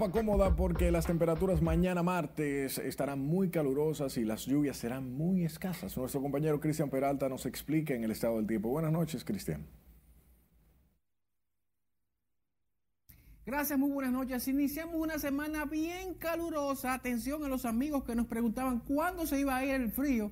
[0.10, 5.96] Cómoda porque las temperaturas mañana martes estarán muy calurosas y las lluvias serán muy escasas.
[5.96, 8.70] Nuestro compañero Cristian Peralta nos explica en el estado del tiempo.
[8.70, 9.68] Buenas noches, Cristian.
[13.46, 14.48] Gracias, muy buenas noches.
[14.48, 16.96] Iniciamos una semana bien calurosa.
[16.96, 20.32] Atención a los amigos que nos preguntaban cuándo se iba a ir el frío.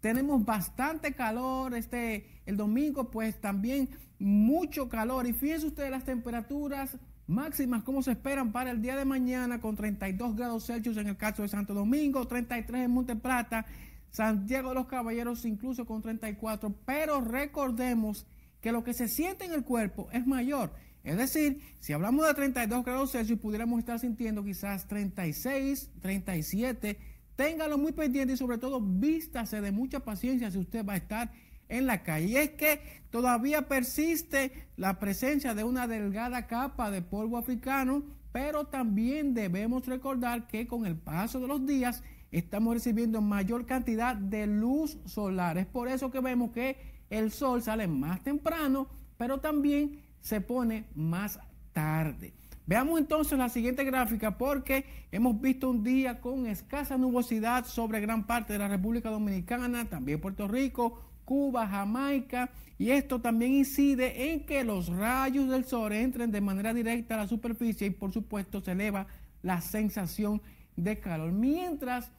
[0.00, 3.88] Tenemos bastante calor este el domingo, pues también
[4.20, 5.26] mucho calor.
[5.26, 6.96] Y fíjense ustedes las temperaturas
[7.28, 11.18] Máximas, como se esperan para el día de mañana, con 32 grados Celsius en el
[11.18, 13.66] caso de Santo Domingo, 33 en Monte Plata,
[14.10, 16.74] Santiago de los Caballeros incluso con 34.
[16.86, 18.26] Pero recordemos
[18.62, 20.72] que lo que se siente en el cuerpo es mayor.
[21.04, 26.98] Es decir, si hablamos de 32 grados Celsius, pudiéramos estar sintiendo quizás 36, 37.
[27.36, 31.30] Téngalo muy pendiente y sobre todo vístase de mucha paciencia si usted va a estar
[31.68, 32.26] en la calle.
[32.26, 38.02] Y es que todavía persiste la presencia de una delgada capa de polvo africano,
[38.32, 44.14] pero también debemos recordar que con el paso de los días estamos recibiendo mayor cantidad
[44.16, 45.58] de luz solar.
[45.58, 46.76] Es por eso que vemos que
[47.10, 51.40] el sol sale más temprano, pero también se pone más
[51.72, 52.34] tarde.
[52.66, 58.26] Veamos entonces la siguiente gráfica porque hemos visto un día con escasa nubosidad sobre gran
[58.26, 64.46] parte de la República Dominicana, también Puerto Rico, Cuba, Jamaica, y esto también incide en
[64.46, 68.62] que los rayos del sol entren de manera directa a la superficie y por supuesto
[68.62, 69.06] se eleva
[69.42, 70.40] la sensación
[70.74, 71.30] de calor.
[71.30, 72.10] Mientras,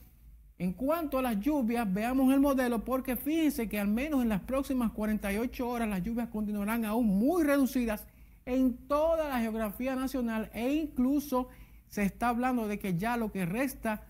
[0.60, 4.42] en cuanto a las lluvias, veamos el modelo porque fíjense que al menos en las
[4.42, 8.06] próximas 48 horas las lluvias continuarán aún muy reducidas
[8.46, 11.48] en toda la geografía nacional e incluso
[11.88, 14.04] se está hablando de que ya lo que resta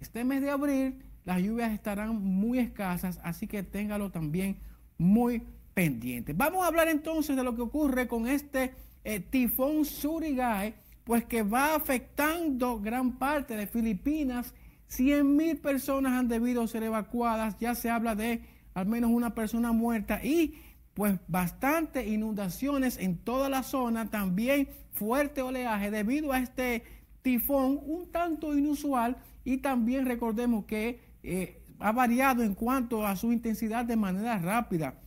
[0.00, 4.58] este mes de abril las lluvias estarán muy escasas, así que téngalo también
[4.98, 6.32] muy pendiente.
[6.32, 11.42] Vamos a hablar entonces de lo que ocurre con este eh, tifón Surigay, pues que
[11.42, 14.54] va afectando gran parte de Filipinas.
[14.88, 18.42] 100 mil personas han debido ser evacuadas, ya se habla de
[18.74, 20.54] al menos una persona muerta y
[20.94, 26.84] pues bastante inundaciones en toda la zona, también fuerte oleaje debido a este
[27.22, 33.32] tifón un tanto inusual y también recordemos que eh, ha variado en cuanto a su
[33.32, 35.00] intensidad de manera rápida.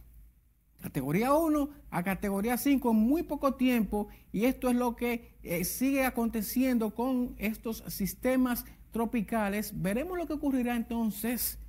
[0.82, 5.64] Categoría 1 a categoría 5 en muy poco tiempo y esto es lo que eh,
[5.64, 9.82] sigue aconteciendo con estos sistemas tropicales.
[9.82, 11.60] Veremos lo que ocurrirá entonces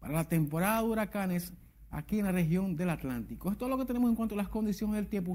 [0.00, 1.52] para la temporada de huracanes
[1.94, 3.50] aquí en la región del Atlántico.
[3.50, 5.34] Esto es lo que tenemos en cuanto a las condiciones del tiempo.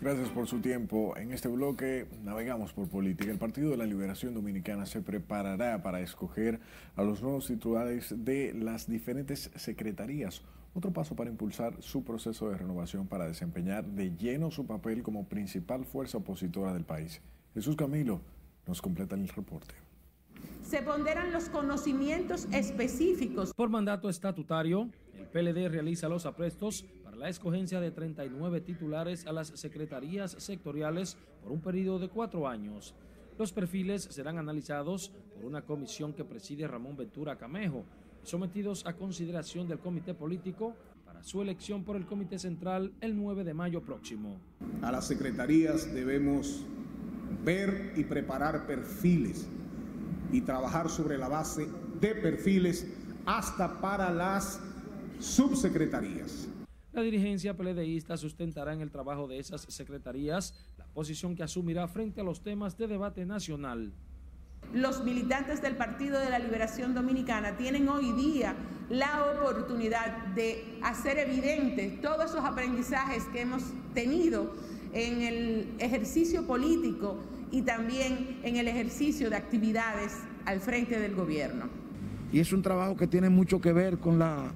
[0.00, 1.16] Gracias por su tiempo.
[1.16, 3.30] En este bloque navegamos por política.
[3.30, 6.60] El Partido de la Liberación Dominicana se preparará para escoger
[6.96, 10.42] a los nuevos titulares de las diferentes secretarías
[10.74, 15.26] otro paso para impulsar su proceso de renovación para desempeñar de lleno su papel como
[15.26, 17.20] principal fuerza opositora del país.
[17.54, 18.20] Jesús Camilo
[18.66, 19.74] nos completa el reporte.
[20.62, 23.52] Se ponderan los conocimientos específicos.
[23.54, 24.90] Por mandato estatutario,
[25.32, 31.52] PLD realiza los aprestos para la escogencia de 39 titulares a las secretarías sectoriales por
[31.52, 32.94] un periodo de cuatro años.
[33.38, 37.84] Los perfiles serán analizados por una comisión que preside Ramón Ventura Camejo
[38.22, 43.44] sometidos a consideración del comité político para su elección por el comité central el 9
[43.44, 44.40] de mayo próximo.
[44.82, 46.66] A las secretarías debemos
[47.44, 49.46] ver y preparar perfiles
[50.32, 51.68] y trabajar sobre la base
[52.00, 52.86] de perfiles
[53.24, 54.60] hasta para las
[55.18, 56.48] subsecretarías.
[56.92, 62.20] La dirigencia peledeísta sustentará en el trabajo de esas secretarías la posición que asumirá frente
[62.20, 63.92] a los temas de debate nacional
[64.74, 68.54] los militantes del Partido de la Liberación Dominicana tienen hoy día
[68.90, 73.62] la oportunidad de hacer evidentes todos esos aprendizajes que hemos
[73.94, 74.52] tenido
[74.92, 77.16] en el ejercicio político
[77.50, 80.12] y también en el ejercicio de actividades
[80.44, 81.68] al frente del gobierno.
[82.30, 84.52] Y es un trabajo que tiene mucho que ver con, la,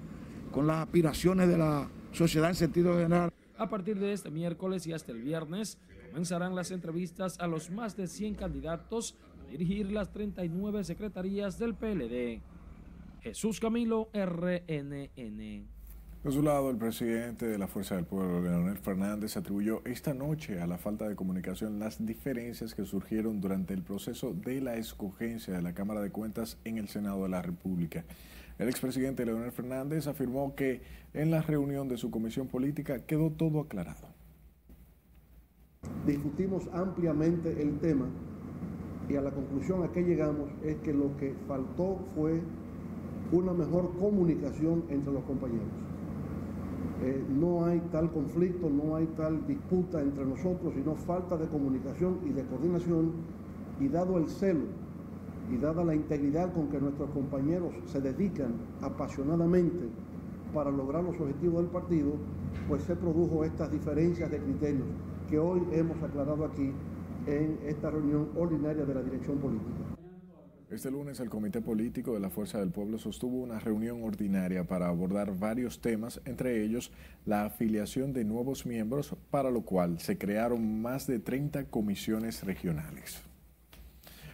[0.53, 3.33] con las aspiraciones de la sociedad en sentido general.
[3.59, 5.79] A partir de este miércoles y hasta el viernes
[6.11, 9.17] comenzarán las entrevistas a los más de 100 candidatos
[9.53, 12.41] dirigir las 39 secretarías del PLD.
[13.21, 15.69] Jesús Camilo, RNN.
[16.23, 20.61] Por su lado, el presidente de la Fuerza del Pueblo, Leonel Fernández, atribuyó esta noche
[20.61, 25.53] a la falta de comunicación las diferencias que surgieron durante el proceso de la escogencia
[25.53, 28.05] de la Cámara de Cuentas en el Senado de la República.
[28.59, 30.83] El expresidente Leonel Fernández afirmó que
[31.15, 34.09] en la reunión de su comisión política quedó todo aclarado.
[36.07, 38.07] Discutimos ampliamente el tema
[39.09, 42.41] y a la conclusión a que llegamos es que lo que faltó fue
[43.33, 45.67] una mejor comunicación entre los compañeros.
[47.03, 52.21] Eh, no hay tal conflicto, no hay tal disputa entre nosotros, sino falta de comunicación
[52.25, 53.13] y de coordinación
[53.81, 54.82] y dado el celo
[55.51, 59.89] y dada la integridad con que nuestros compañeros se dedican apasionadamente
[60.53, 62.13] para lograr los objetivos del partido,
[62.69, 64.87] pues se produjo estas diferencias de criterios
[65.29, 66.73] que hoy hemos aclarado aquí
[67.27, 69.93] en esta reunión ordinaria de la dirección política.
[70.73, 74.89] Este lunes el Comité Político de la Fuerza del Pueblo sostuvo una reunión ordinaria para
[74.89, 76.91] abordar varios temas, entre ellos
[77.27, 83.23] la afiliación de nuevos miembros, para lo cual se crearon más de 30 comisiones regionales.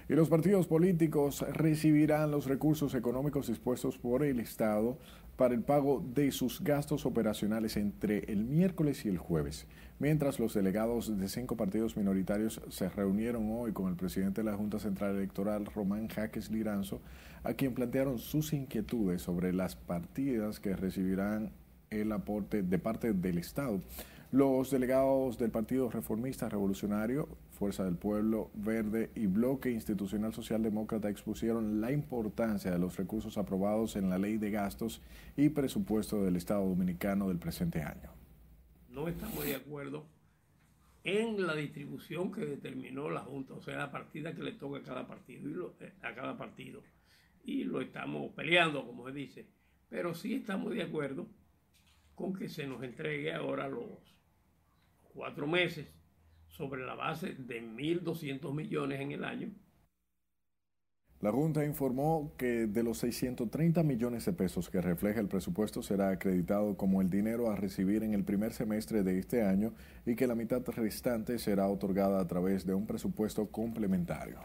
[0.09, 4.99] Y los partidos políticos recibirán los recursos económicos dispuestos por el Estado
[5.37, 9.67] para el pago de sus gastos operacionales entre el miércoles y el jueves
[9.99, 14.57] mientras los delegados de cinco partidos minoritarios se reunieron hoy con el presidente de la
[14.57, 17.01] Junta Central Electoral, Román Jaques Liranzo,
[17.43, 21.53] a quien plantearon sus inquietudes sobre las partidas que recibirán
[21.91, 23.81] el aporte de parte del Estado.
[24.31, 31.81] Los delegados del Partido Reformista Revolucionario, Fuerza del Pueblo, Verde y Bloque Institucional Socialdemócrata expusieron
[31.81, 35.03] la importancia de los recursos aprobados en la Ley de Gastos
[35.37, 38.19] y Presupuesto del Estado Dominicano del presente año
[38.99, 40.09] no estamos de acuerdo
[41.05, 44.83] en la distribución que determinó la Junta, o sea, la partida que le toca a
[44.83, 46.83] cada partido y eh, a cada partido.
[47.45, 49.47] Y lo estamos peleando, como se dice.
[49.89, 51.29] Pero sí estamos de acuerdo
[52.17, 53.87] con que se nos entregue ahora los
[55.15, 55.87] cuatro meses
[56.59, 59.51] sobre la base de 1.200 millones en el año
[61.21, 66.11] la Junta informó que de los 630 millones de pesos que refleja el presupuesto será
[66.11, 69.75] acreditado como el dinero a recibir en el primer semestre de este año
[70.07, 74.39] y que la mitad restante será otorgada a través de un presupuesto complementario.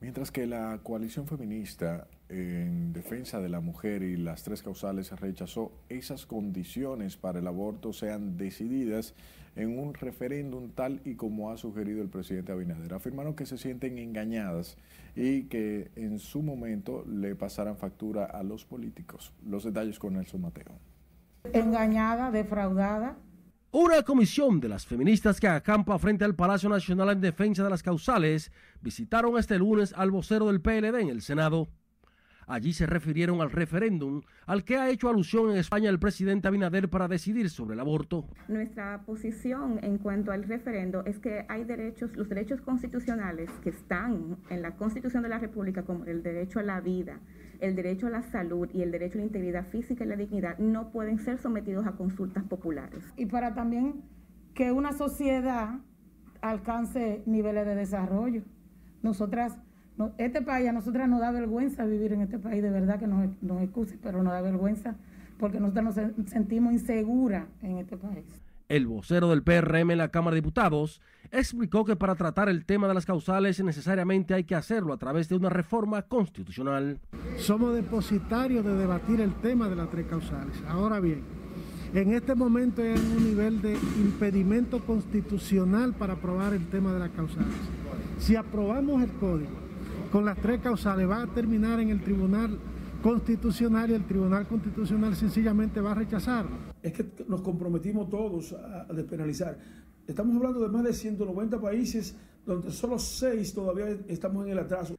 [0.00, 5.72] Mientras que la coalición feminista en defensa de la mujer y las tres causales rechazó
[5.88, 9.14] esas condiciones para el aborto sean decididas
[9.54, 12.92] en un referéndum tal y como ha sugerido el presidente Abinader.
[12.92, 14.76] Afirmaron que se sienten engañadas
[15.14, 19.32] y que en su momento le pasarán factura a los políticos.
[19.46, 20.72] Los detalles con Nelson Mateo.
[21.54, 23.16] Engañada, defraudada.
[23.78, 27.82] Una comisión de las feministas que acampa frente al Palacio Nacional en defensa de las
[27.82, 31.68] causales visitaron este lunes al vocero del PLD en el Senado.
[32.46, 36.88] Allí se refirieron al referéndum al que ha hecho alusión en España el presidente Abinader
[36.88, 38.28] para decidir sobre el aborto.
[38.46, 44.36] Nuestra posición en cuanto al referendo es que hay derechos, los derechos constitucionales que están
[44.48, 47.18] en la Constitución de la República, como el derecho a la vida,
[47.60, 50.56] el derecho a la salud y el derecho a la integridad física y la dignidad,
[50.58, 53.02] no pueden ser sometidos a consultas populares.
[53.16, 54.04] Y para también
[54.54, 55.80] que una sociedad
[56.40, 58.42] alcance niveles de desarrollo.
[59.02, 59.58] Nosotras
[60.18, 63.30] este país, a nosotras nos da vergüenza vivir en este país, de verdad que nos,
[63.42, 64.96] nos excuse, pero nos da vergüenza
[65.38, 68.24] porque nosotros nos sentimos inseguras en este país.
[68.68, 72.88] El vocero del PRM en la Cámara de Diputados explicó que para tratar el tema
[72.88, 76.98] de las causales necesariamente hay que hacerlo a través de una reforma constitucional.
[77.38, 80.56] Somos depositarios de debatir el tema de las tres causales.
[80.66, 81.22] Ahora bien,
[81.94, 87.10] en este momento hay un nivel de impedimento constitucional para aprobar el tema de las
[87.10, 87.54] causales.
[88.18, 89.65] Si aprobamos el código
[90.16, 92.58] con las tres causales, va a terminar en el Tribunal
[93.02, 96.46] Constitucional y el Tribunal Constitucional sencillamente va a rechazar.
[96.82, 99.58] Es que nos comprometimos todos a despenalizar.
[100.06, 104.96] Estamos hablando de más de 190 países donde solo seis todavía estamos en el atraso.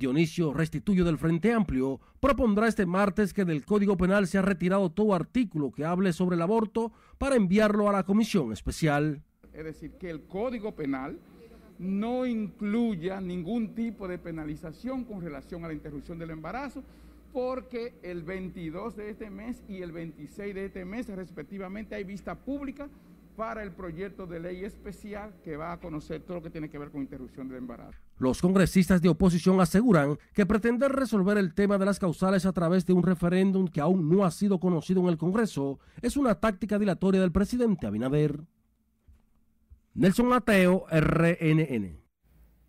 [0.00, 4.90] Dionisio Restituyo del Frente Amplio propondrá este martes que del Código Penal se ha retirado
[4.90, 9.22] todo artículo que hable sobre el aborto para enviarlo a la Comisión Especial.
[9.52, 11.20] Es decir, que el Código Penal
[11.78, 16.82] no incluya ningún tipo de penalización con relación a la interrupción del embarazo,
[17.32, 22.34] porque el 22 de este mes y el 26 de este mes respectivamente hay vista
[22.34, 22.88] pública
[23.36, 26.78] para el proyecto de ley especial que va a conocer todo lo que tiene que
[26.78, 27.98] ver con interrupción del embarazo.
[28.18, 32.86] Los congresistas de oposición aseguran que pretender resolver el tema de las causales a través
[32.86, 36.78] de un referéndum que aún no ha sido conocido en el Congreso es una táctica
[36.78, 38.40] dilatoria del presidente Abinader.
[39.98, 41.96] Nelson Mateo, RNN.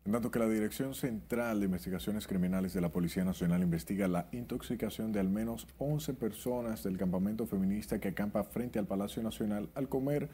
[0.05, 4.29] En tanto que la Dirección Central de Investigaciones Criminales de la Policía Nacional investiga la
[4.31, 9.69] intoxicación de al menos 11 personas del campamento feminista que acampa frente al Palacio Nacional
[9.75, 10.29] al comer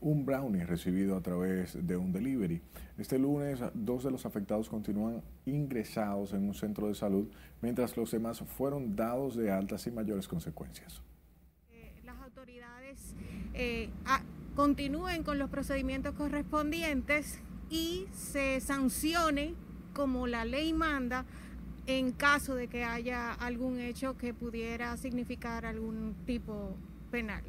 [0.00, 2.62] un brownie recibido a través de un delivery.
[2.96, 7.28] Este lunes, dos de los afectados continúan ingresados en un centro de salud,
[7.60, 11.02] mientras los demás fueron dados de alta sin mayores consecuencias.
[12.02, 13.14] las autoridades
[13.52, 13.90] eh,
[14.54, 17.40] continúen con los procedimientos correspondientes
[17.70, 19.54] y se sancione
[19.94, 21.24] como la ley manda
[21.86, 26.76] en caso de que haya algún hecho que pudiera significar algún tipo
[27.10, 27.42] penal.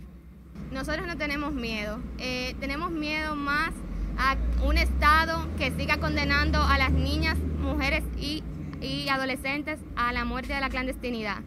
[0.71, 3.71] Nosotros no tenemos miedo, eh, tenemos miedo más
[4.17, 8.43] a un Estado que siga condenando a las niñas, mujeres y,
[8.81, 11.41] y adolescentes a la muerte de la clandestinidad.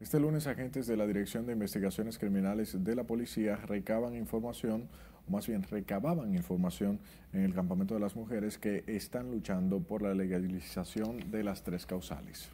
[0.00, 4.88] Este lunes agentes de la Dirección de Investigaciones Criminales de la Policía recaban información
[5.26, 7.00] más bien recababan información
[7.32, 11.84] en el campamento de las mujeres que están luchando por la legalización de las tres
[11.84, 12.48] causales.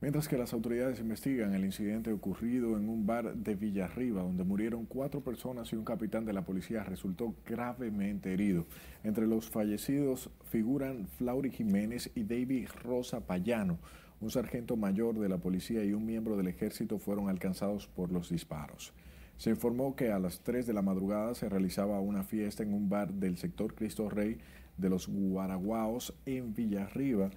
[0.00, 4.86] Mientras que las autoridades investigan el incidente ocurrido en un bar de Villarriba, donde murieron
[4.86, 8.66] cuatro personas y un capitán de la policía resultó gravemente herido.
[9.02, 13.78] Entre los fallecidos figuran Flaury Jiménez y David Rosa Payano.
[14.20, 18.30] Un sargento mayor de la policía y un miembro del ejército fueron alcanzados por los
[18.30, 18.92] disparos.
[19.36, 22.88] Se informó que a las 3 de la madrugada se realizaba una fiesta en un
[22.88, 24.38] bar del sector Cristo Rey
[24.78, 27.30] de los Guaraguaos en Villarriba,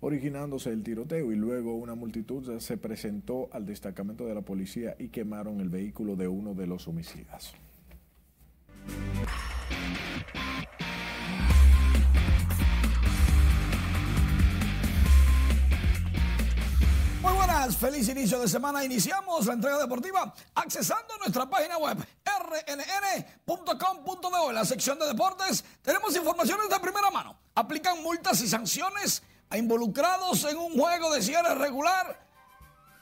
[0.00, 5.08] originándose el tiroteo y luego una multitud se presentó al destacamento de la policía y
[5.08, 7.54] quemaron el vehículo de uno de los homicidas.
[17.76, 18.84] Feliz inicio de semana.
[18.84, 23.70] Iniciamos la entrega deportiva accesando nuestra página web rnn.com.de.
[24.48, 27.36] En la sección de deportes tenemos informaciones de primera mano.
[27.54, 32.26] Aplican multas y sanciones a involucrados en un juego de cierre regular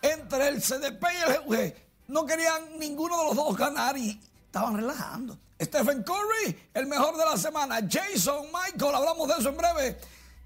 [0.02, 1.74] entre el CDP y el GUG.
[2.08, 5.38] No querían ninguno de los dos ganar y estaban relajando.
[5.60, 7.80] Stephen Curry, el mejor de la semana.
[7.88, 9.98] Jason Michael, hablamos de eso en breve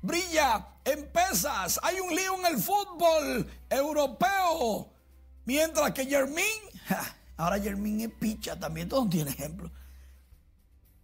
[0.03, 1.81] brilla en pesas.
[1.83, 4.89] Hay un lío en el fútbol europeo.
[5.45, 6.45] Mientras que Jermín,
[7.37, 9.71] ahora Jermín es picha, también todo tiene ejemplo.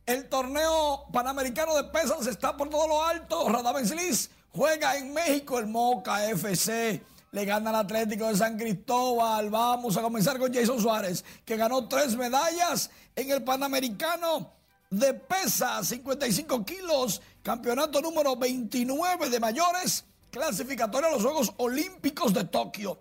[0.05, 3.49] El torneo panamericano de pesas está por todo lo alto.
[3.49, 7.03] Radames juega en México el Moca FC.
[7.31, 9.51] Le gana al Atlético de San Cristóbal.
[9.51, 14.59] Vamos a comenzar con Jason Suárez, que ganó tres medallas en el Panamericano
[14.91, 22.45] de pesa, 55 kilos, campeonato número 29 de mayores, clasificatorio a los Juegos Olímpicos de
[22.45, 22.99] Tokio.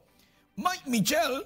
[0.56, 1.46] Mike Michel,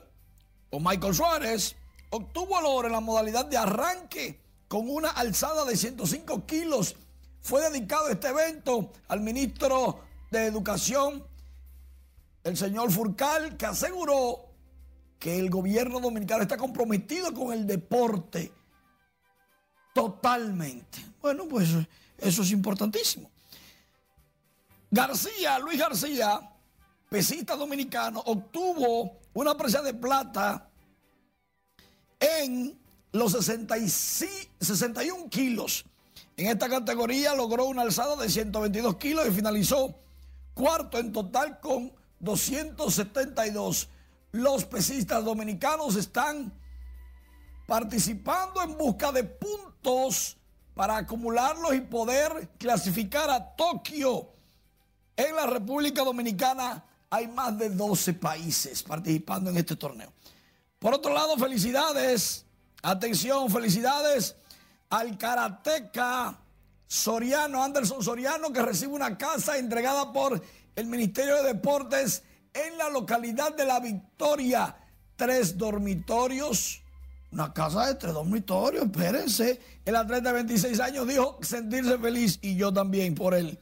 [0.70, 1.76] o Michael Suárez,
[2.12, 6.96] obtuvo el oro en la modalidad de arranque con una alzada de 105 kilos.
[7.42, 11.26] Fue dedicado este evento al ministro de Educación,
[12.44, 14.46] el señor Furcal, que aseguró
[15.18, 18.54] que el gobierno dominicano está comprometido con el deporte
[19.92, 21.00] totalmente.
[21.20, 21.70] Bueno, pues
[22.22, 23.30] eso es importantísimo.
[24.90, 26.40] García, Luis García,
[27.10, 30.70] pesista dominicano, obtuvo una presa de plata
[32.20, 32.80] en
[33.12, 35.86] los 61 kilos.
[36.38, 39.96] En esta categoría logró una alzada de 122 kilos y finalizó
[40.54, 43.90] cuarto en total con 272.
[44.34, 46.54] los pesistas dominicanos están
[47.68, 50.38] participando en busca de puntos
[50.82, 54.30] para acumularlos y poder clasificar a Tokio.
[55.16, 60.12] En la República Dominicana hay más de 12 países participando en este torneo.
[60.80, 62.48] Por otro lado, felicidades,
[62.82, 64.36] atención, felicidades
[64.90, 66.40] al karateca
[66.88, 70.42] Soriano, Anderson Soriano, que recibe una casa entregada por
[70.76, 72.24] el Ministerio de Deportes
[72.56, 74.76] en la localidad de La Victoria.
[75.16, 76.81] Tres dormitorios,
[77.32, 79.60] una casa de tres dormitorios, espérense.
[79.86, 83.58] El atleta de 26 años dijo sentirse feliz y yo también por él.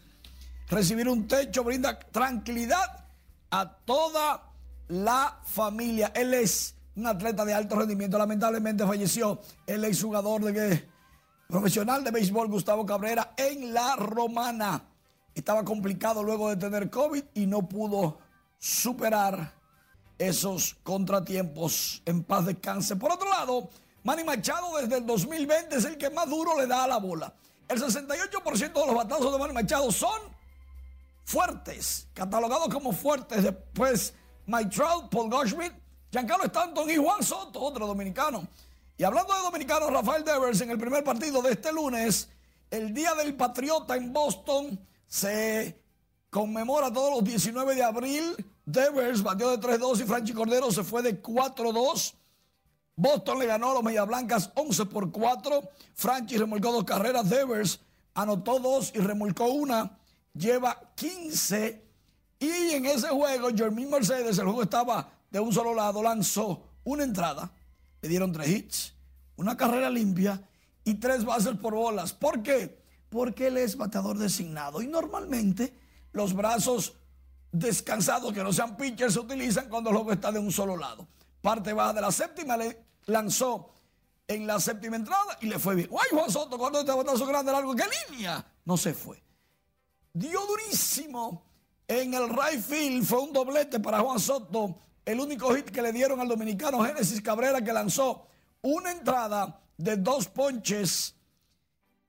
[0.68, 3.06] Recibir un techo brinda tranquilidad
[3.52, 4.52] a toda
[4.88, 6.12] la familia.
[6.16, 8.18] Él es un atleta de alto rendimiento.
[8.18, 10.90] Lamentablemente falleció el exjugador de
[11.48, 14.84] profesional de béisbol Gustavo Cabrera en la Romana.
[15.34, 18.20] Estaba complicado luego de tener COVID y no pudo
[18.58, 19.59] superar
[20.20, 22.96] esos contratiempos en paz descanse.
[22.98, 23.70] Por otro lado,
[24.04, 27.34] Manny Machado desde el 2020 es el que más duro le da a la bola.
[27.68, 30.20] El 68% de los batazos de Manny Machado son
[31.24, 33.44] fuertes, catalogados como fuertes.
[33.44, 34.14] Después
[34.46, 35.74] Mike Trout, Paul Goldschmidt,
[36.12, 38.48] Giancarlo Stanton y Juan Soto, otro dominicano.
[38.98, 42.30] Y hablando de dominicanos, Rafael Devers en el primer partido de este lunes,
[42.70, 45.80] el Día del Patriota en Boston, se
[46.30, 48.46] conmemora todos los 19 de abril.
[48.66, 52.14] Devers batió de 3-2 y Franchi Cordero se fue de 4-2.
[52.96, 55.62] Boston le ganó a los Media Blancas 11 por 4.
[55.96, 57.30] Franchi remolcó dos carreras.
[57.30, 57.80] Devers
[58.14, 59.98] anotó dos y remolcó una.
[60.34, 61.86] Lleva 15.
[62.40, 67.04] Y en ese juego, Jermín Mercedes, el juego estaba de un solo lado, lanzó una
[67.04, 67.52] entrada.
[68.02, 68.94] Le dieron tres hits,
[69.36, 70.42] una carrera limpia
[70.84, 72.14] y tres bases por bolas.
[72.14, 72.82] ¿Por qué?
[73.10, 74.82] Porque él es bateador designado.
[74.82, 75.74] Y normalmente
[76.20, 76.94] los brazos
[77.50, 81.08] descansados que no sean pitchers se utilizan cuando el juego está de un solo lado.
[81.42, 83.72] Parte baja de la séptima, le lanzó
[84.28, 85.90] en la séptima entrada y le fue bien.
[85.94, 86.58] ¡Ay, Juan Soto!
[86.58, 88.46] Cuando este batazo grande largo, ¿qué línea?
[88.66, 89.24] No se fue.
[90.12, 91.46] Dio durísimo
[91.88, 93.06] en el right field.
[93.06, 94.78] Fue un doblete para Juan Soto.
[95.06, 98.28] El único hit que le dieron al dominicano Génesis Cabrera que lanzó
[98.62, 101.16] una entrada de dos ponches.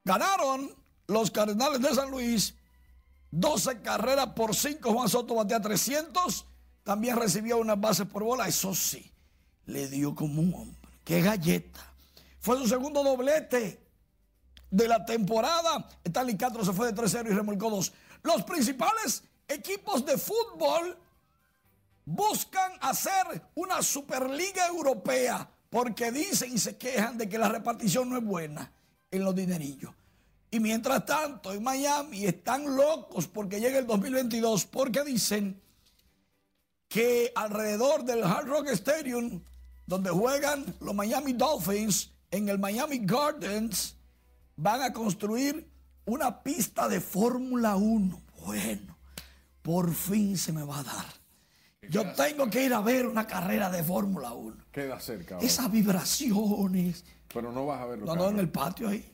[0.02, 0.74] Ganaron
[1.06, 2.56] los Cardenales de San Luis
[3.30, 4.92] 12 carreras por 5.
[4.92, 6.46] Juan Soto batea 300.
[6.82, 8.48] También recibió una base por bola.
[8.48, 9.10] Eso sí,
[9.66, 10.90] le dio como un hombre.
[11.04, 11.80] ¡Qué galleta!
[12.40, 13.80] Fue su segundo doblete
[14.70, 15.88] de la temporada.
[16.04, 17.92] Stanley Castro se fue de 3-0 y remolcó dos.
[18.22, 20.96] Los principales equipos de fútbol
[22.04, 28.16] buscan hacer una Superliga Europea porque dicen y se quejan de que la repartición no
[28.16, 28.72] es buena
[29.10, 29.92] en los dinerillos.
[30.50, 35.60] Y mientras tanto, en Miami están locos porque llega el 2022 porque dicen
[36.88, 39.42] que alrededor del Hard Rock Stadium,
[39.86, 43.96] donde juegan los Miami Dolphins, en el Miami Gardens,
[44.56, 45.68] van a construir
[46.04, 48.20] una pista de Fórmula 1.
[48.44, 48.98] Bueno,
[49.62, 51.06] por fin se me va a dar.
[51.88, 54.56] Yo tengo que ir a ver una carrera de Fórmula 1.
[54.70, 55.38] Queda cerca.
[55.38, 57.04] Esas vibraciones.
[57.32, 58.06] Pero no vas a verlo.
[58.06, 59.04] No, no, en el patio ahí.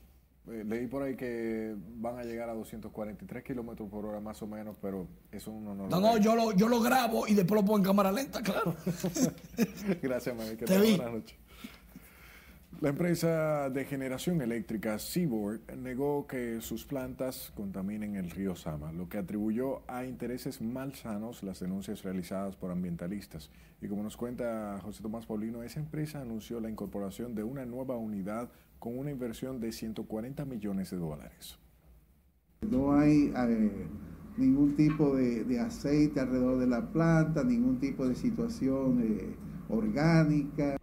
[0.48, 4.46] Eh, leí por ahí que van a llegar a 243 kilómetros por hora más o
[4.46, 7.60] menos, pero eso uno no, lo No, no, yo lo, yo lo grabo y después
[7.60, 8.76] lo pongo en cámara lenta, claro.
[10.02, 10.56] Gracias, Mami.
[10.56, 10.96] Que Te vi.
[10.96, 11.36] Buenas noches.
[12.82, 19.08] La empresa de generación eléctrica Seaboard negó que sus plantas contaminen el río Sama, lo
[19.08, 23.50] que atribuyó a intereses malsanos las denuncias realizadas por ambientalistas.
[23.80, 27.96] Y como nos cuenta José Tomás Paulino, esa empresa anunció la incorporación de una nueva
[27.96, 31.58] unidad con una inversión de 140 millones de dólares.
[32.62, 33.86] No hay eh,
[34.36, 39.36] ningún tipo de, de aceite alrededor de la planta, ningún tipo de situación eh,
[39.68, 40.76] orgánica.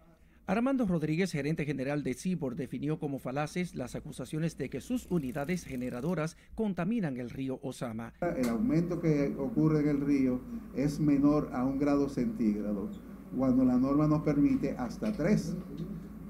[0.46, 5.64] Armando Rodríguez, gerente general de Seaboard, definió como falaces las acusaciones de que sus unidades
[5.64, 8.12] generadoras contaminan el río Osama.
[8.20, 10.40] El aumento que ocurre en el río
[10.76, 12.90] es menor a un grado centígrado,
[13.34, 15.56] cuando la norma nos permite hasta tres.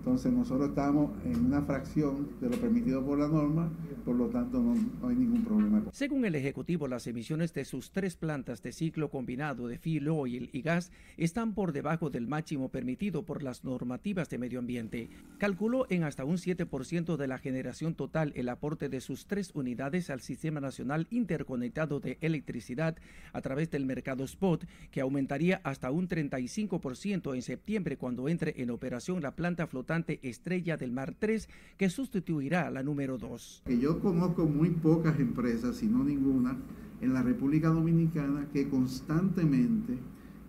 [0.04, 3.72] Entonces nosotros estamos en una fracción de lo permitido por la norma,
[4.04, 4.74] por lo tanto no,
[5.08, 5.82] hay ningún problema.
[5.92, 10.50] Según el Ejecutivo, las emisiones de sus tres plantas de ciclo combinado de fuel oil
[10.52, 15.08] y gas están por debajo del máximo permitido por las normativas de medio ambiente.
[15.38, 20.10] Calculó en hasta un 7% de la generación total el aporte de sus tres unidades
[20.10, 22.98] al Sistema Nacional Interconectado de Electricidad
[23.32, 28.68] a través del mercado spot, que aumentaría hasta un 35% en septiembre cuando entre en
[28.68, 33.62] operación la planta flotante Estrella del Mar 3, que sustituirá la número 2.
[33.66, 36.56] Que yo conozco muy pocas empresas, si no ninguna,
[37.00, 39.98] en la República Dominicana que constantemente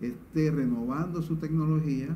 [0.01, 2.15] esté renovando su tecnología,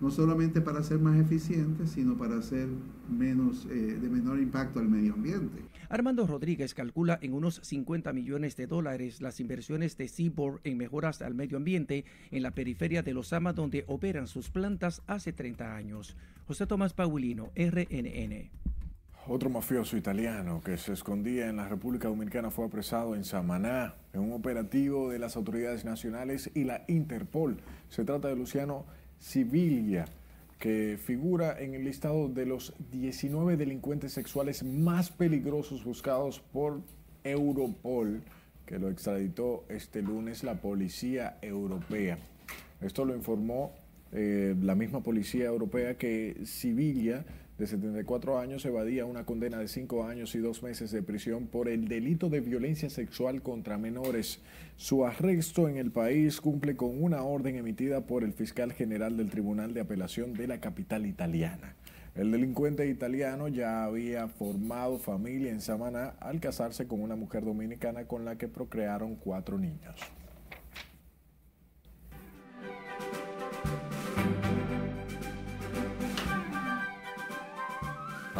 [0.00, 2.68] no solamente para ser más eficiente, sino para ser
[3.10, 5.69] menos, eh, de menor impacto al medio ambiente.
[5.90, 11.20] Armando Rodríguez calcula en unos 50 millones de dólares las inversiones de Seaboard en mejoras
[11.20, 16.16] al medio ambiente en la periferia de Lozama, donde operan sus plantas hace 30 años.
[16.46, 18.50] José Tomás Paulino, RNN.
[19.26, 24.20] Otro mafioso italiano que se escondía en la República Dominicana fue apresado en Samaná en
[24.20, 27.56] un operativo de las autoridades nacionales y la Interpol.
[27.88, 28.86] Se trata de Luciano
[29.18, 30.04] Sibilia,
[30.60, 36.82] que figura en el listado de los 19 delincuentes sexuales más peligrosos buscados por
[37.24, 38.22] Europol,
[38.66, 42.18] que lo extraditó este lunes la Policía Europea.
[42.82, 43.72] Esto lo informó
[44.12, 47.24] eh, la misma Policía Europea que Sibilia
[47.60, 51.68] de 74 años evadía una condena de 5 años y 2 meses de prisión por
[51.68, 54.40] el delito de violencia sexual contra menores.
[54.78, 59.28] Su arresto en el país cumple con una orden emitida por el fiscal general del
[59.28, 61.76] Tribunal de Apelación de la capital italiana.
[62.14, 68.04] El delincuente italiano ya había formado familia en Samaná al casarse con una mujer dominicana
[68.04, 70.00] con la que procrearon cuatro niños.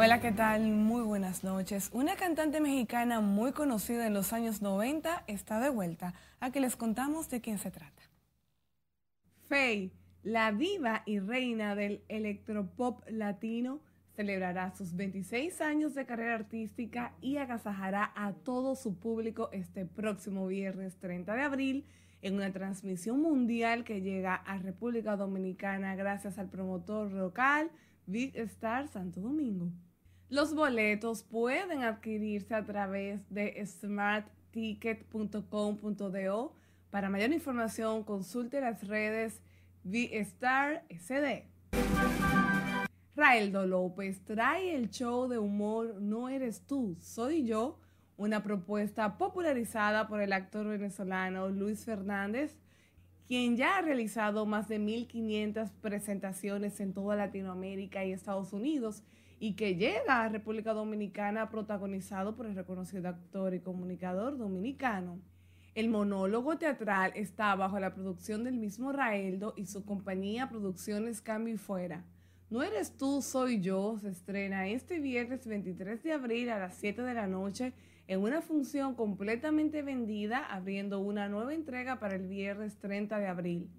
[0.02, 0.62] Hola, ¿qué tal?
[0.62, 1.90] Muy buenas noches.
[1.92, 6.14] Una cantante mexicana muy conocida en los años 90 está de vuelta.
[6.40, 8.02] A que les contamos de quién se trata.
[9.46, 9.92] Faye,
[10.22, 13.82] la diva y reina del electropop latino,
[14.16, 20.46] celebrará sus 26 años de carrera artística y agasajará a todo su público este próximo
[20.46, 21.86] viernes 30 de abril
[22.22, 27.70] en una transmisión mundial que llega a República Dominicana gracias al promotor local
[28.06, 29.70] Big Star Santo Domingo.
[30.30, 36.54] Los boletos pueden adquirirse a través de smartticket.com.do.
[36.88, 39.42] Para mayor información, consulte las redes
[39.82, 41.46] V-Star SD.
[43.16, 47.80] Raeldo López trae el show de humor No eres tú, soy yo,
[48.16, 52.56] una propuesta popularizada por el actor venezolano Luis Fernández,
[53.26, 59.02] quien ya ha realizado más de 1.500 presentaciones en toda Latinoamérica y Estados Unidos
[59.40, 65.18] y que llega a República Dominicana protagonizado por el reconocido actor y comunicador dominicano.
[65.74, 71.54] El monólogo teatral está bajo la producción del mismo Raeldo y su compañía Producciones Cambio
[71.54, 72.04] y Fuera.
[72.50, 77.00] No eres tú, soy yo se estrena este viernes 23 de abril a las 7
[77.00, 77.72] de la noche
[78.08, 83.70] en una función completamente vendida, abriendo una nueva entrega para el viernes 30 de abril.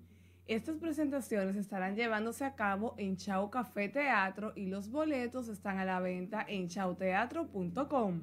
[0.48, 5.86] Estas presentaciones estarán llevándose a cabo en Chao Café Teatro y los boletos están a
[5.86, 8.22] la venta en chauteatro.com.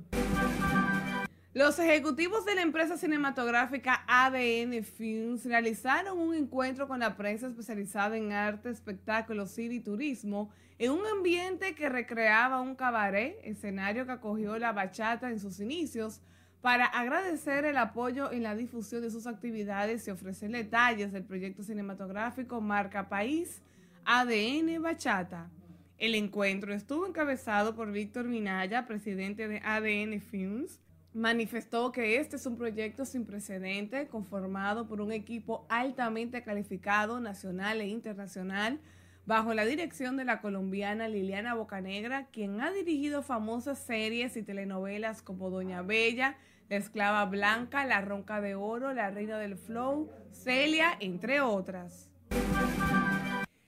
[1.55, 8.17] Los ejecutivos de la empresa cinematográfica ADN Films realizaron un encuentro con la prensa especializada
[8.17, 14.13] en arte, espectáculo, cine y turismo en un ambiente que recreaba un cabaret, escenario que
[14.13, 16.21] acogió la bachata en sus inicios,
[16.61, 21.63] para agradecer el apoyo en la difusión de sus actividades y ofrecer detalles del proyecto
[21.63, 23.63] cinematográfico Marca País
[24.05, 25.51] ADN Bachata.
[25.99, 30.81] El encuentro estuvo encabezado por Víctor Minaya, presidente de ADN Films.
[31.13, 37.81] Manifestó que este es un proyecto sin precedente, conformado por un equipo altamente calificado, nacional
[37.81, 38.81] e internacional,
[39.29, 45.21] bajo la dirección de la colombiana Liliana Bocanegra, quien ha dirigido famosas series y telenovelas
[45.21, 46.39] como Doña Bella,
[46.71, 52.09] La Esclava Blanca, La Ronca de Oro, La Reina del Flow, Celia, entre otras.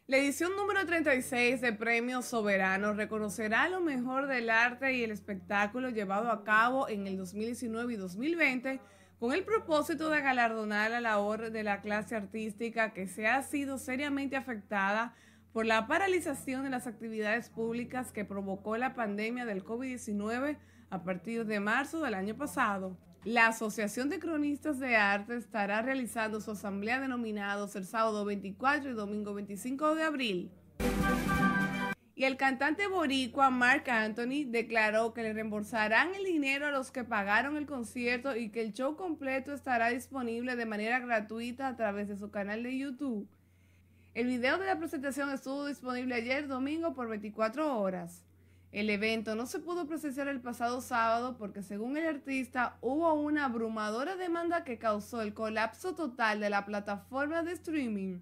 [0.06, 5.90] La edición número 36 de Premios Soberano reconocerá lo mejor del arte y el espectáculo
[5.90, 8.80] llevado a cabo en el 2019 y 2020
[9.18, 13.76] con el propósito de galardonar la labor de la clase artística que se ha sido
[13.76, 15.14] seriamente afectada
[15.52, 20.58] por la paralización de las actividades públicas que provocó la pandemia del COVID-19
[20.90, 22.96] a partir de marzo del año pasado.
[23.24, 28.94] La Asociación de Cronistas de Arte estará realizando su asamblea denominados el sábado 24 y
[28.94, 30.50] domingo 25 de abril.
[32.14, 37.02] Y el cantante boricua Mark Anthony declaró que le reembolsarán el dinero a los que
[37.02, 42.08] pagaron el concierto y que el show completo estará disponible de manera gratuita a través
[42.08, 43.26] de su canal de YouTube.
[44.12, 48.24] El video de la presentación estuvo disponible ayer domingo por 24 horas.
[48.72, 53.44] El evento no se pudo presenciar el pasado sábado porque según el artista hubo una
[53.44, 58.18] abrumadora demanda que causó el colapso total de la plataforma de streaming.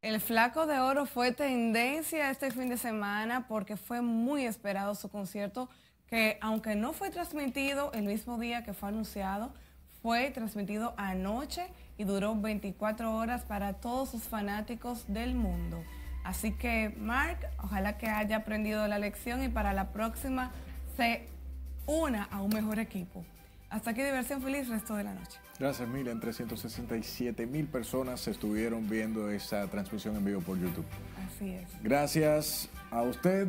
[0.00, 5.10] El Flaco de Oro fue tendencia este fin de semana porque fue muy esperado su
[5.10, 5.68] concierto
[6.06, 9.52] que aunque no fue transmitido el mismo día que fue anunciado,
[10.02, 11.66] fue transmitido anoche
[11.96, 15.82] y duró 24 horas para todos sus fanáticos del mundo.
[16.24, 20.50] Así que, Mark, ojalá que haya aprendido la lección y para la próxima
[20.96, 21.28] se
[21.86, 23.24] una a un mejor equipo.
[23.68, 25.38] Hasta aquí diversión feliz resto de la noche.
[25.58, 26.20] Gracias, Miriam.
[26.20, 30.86] 367 mil personas estuvieron viendo esa transmisión en vivo por YouTube.
[31.26, 31.68] Así es.
[31.82, 33.48] Gracias a usted.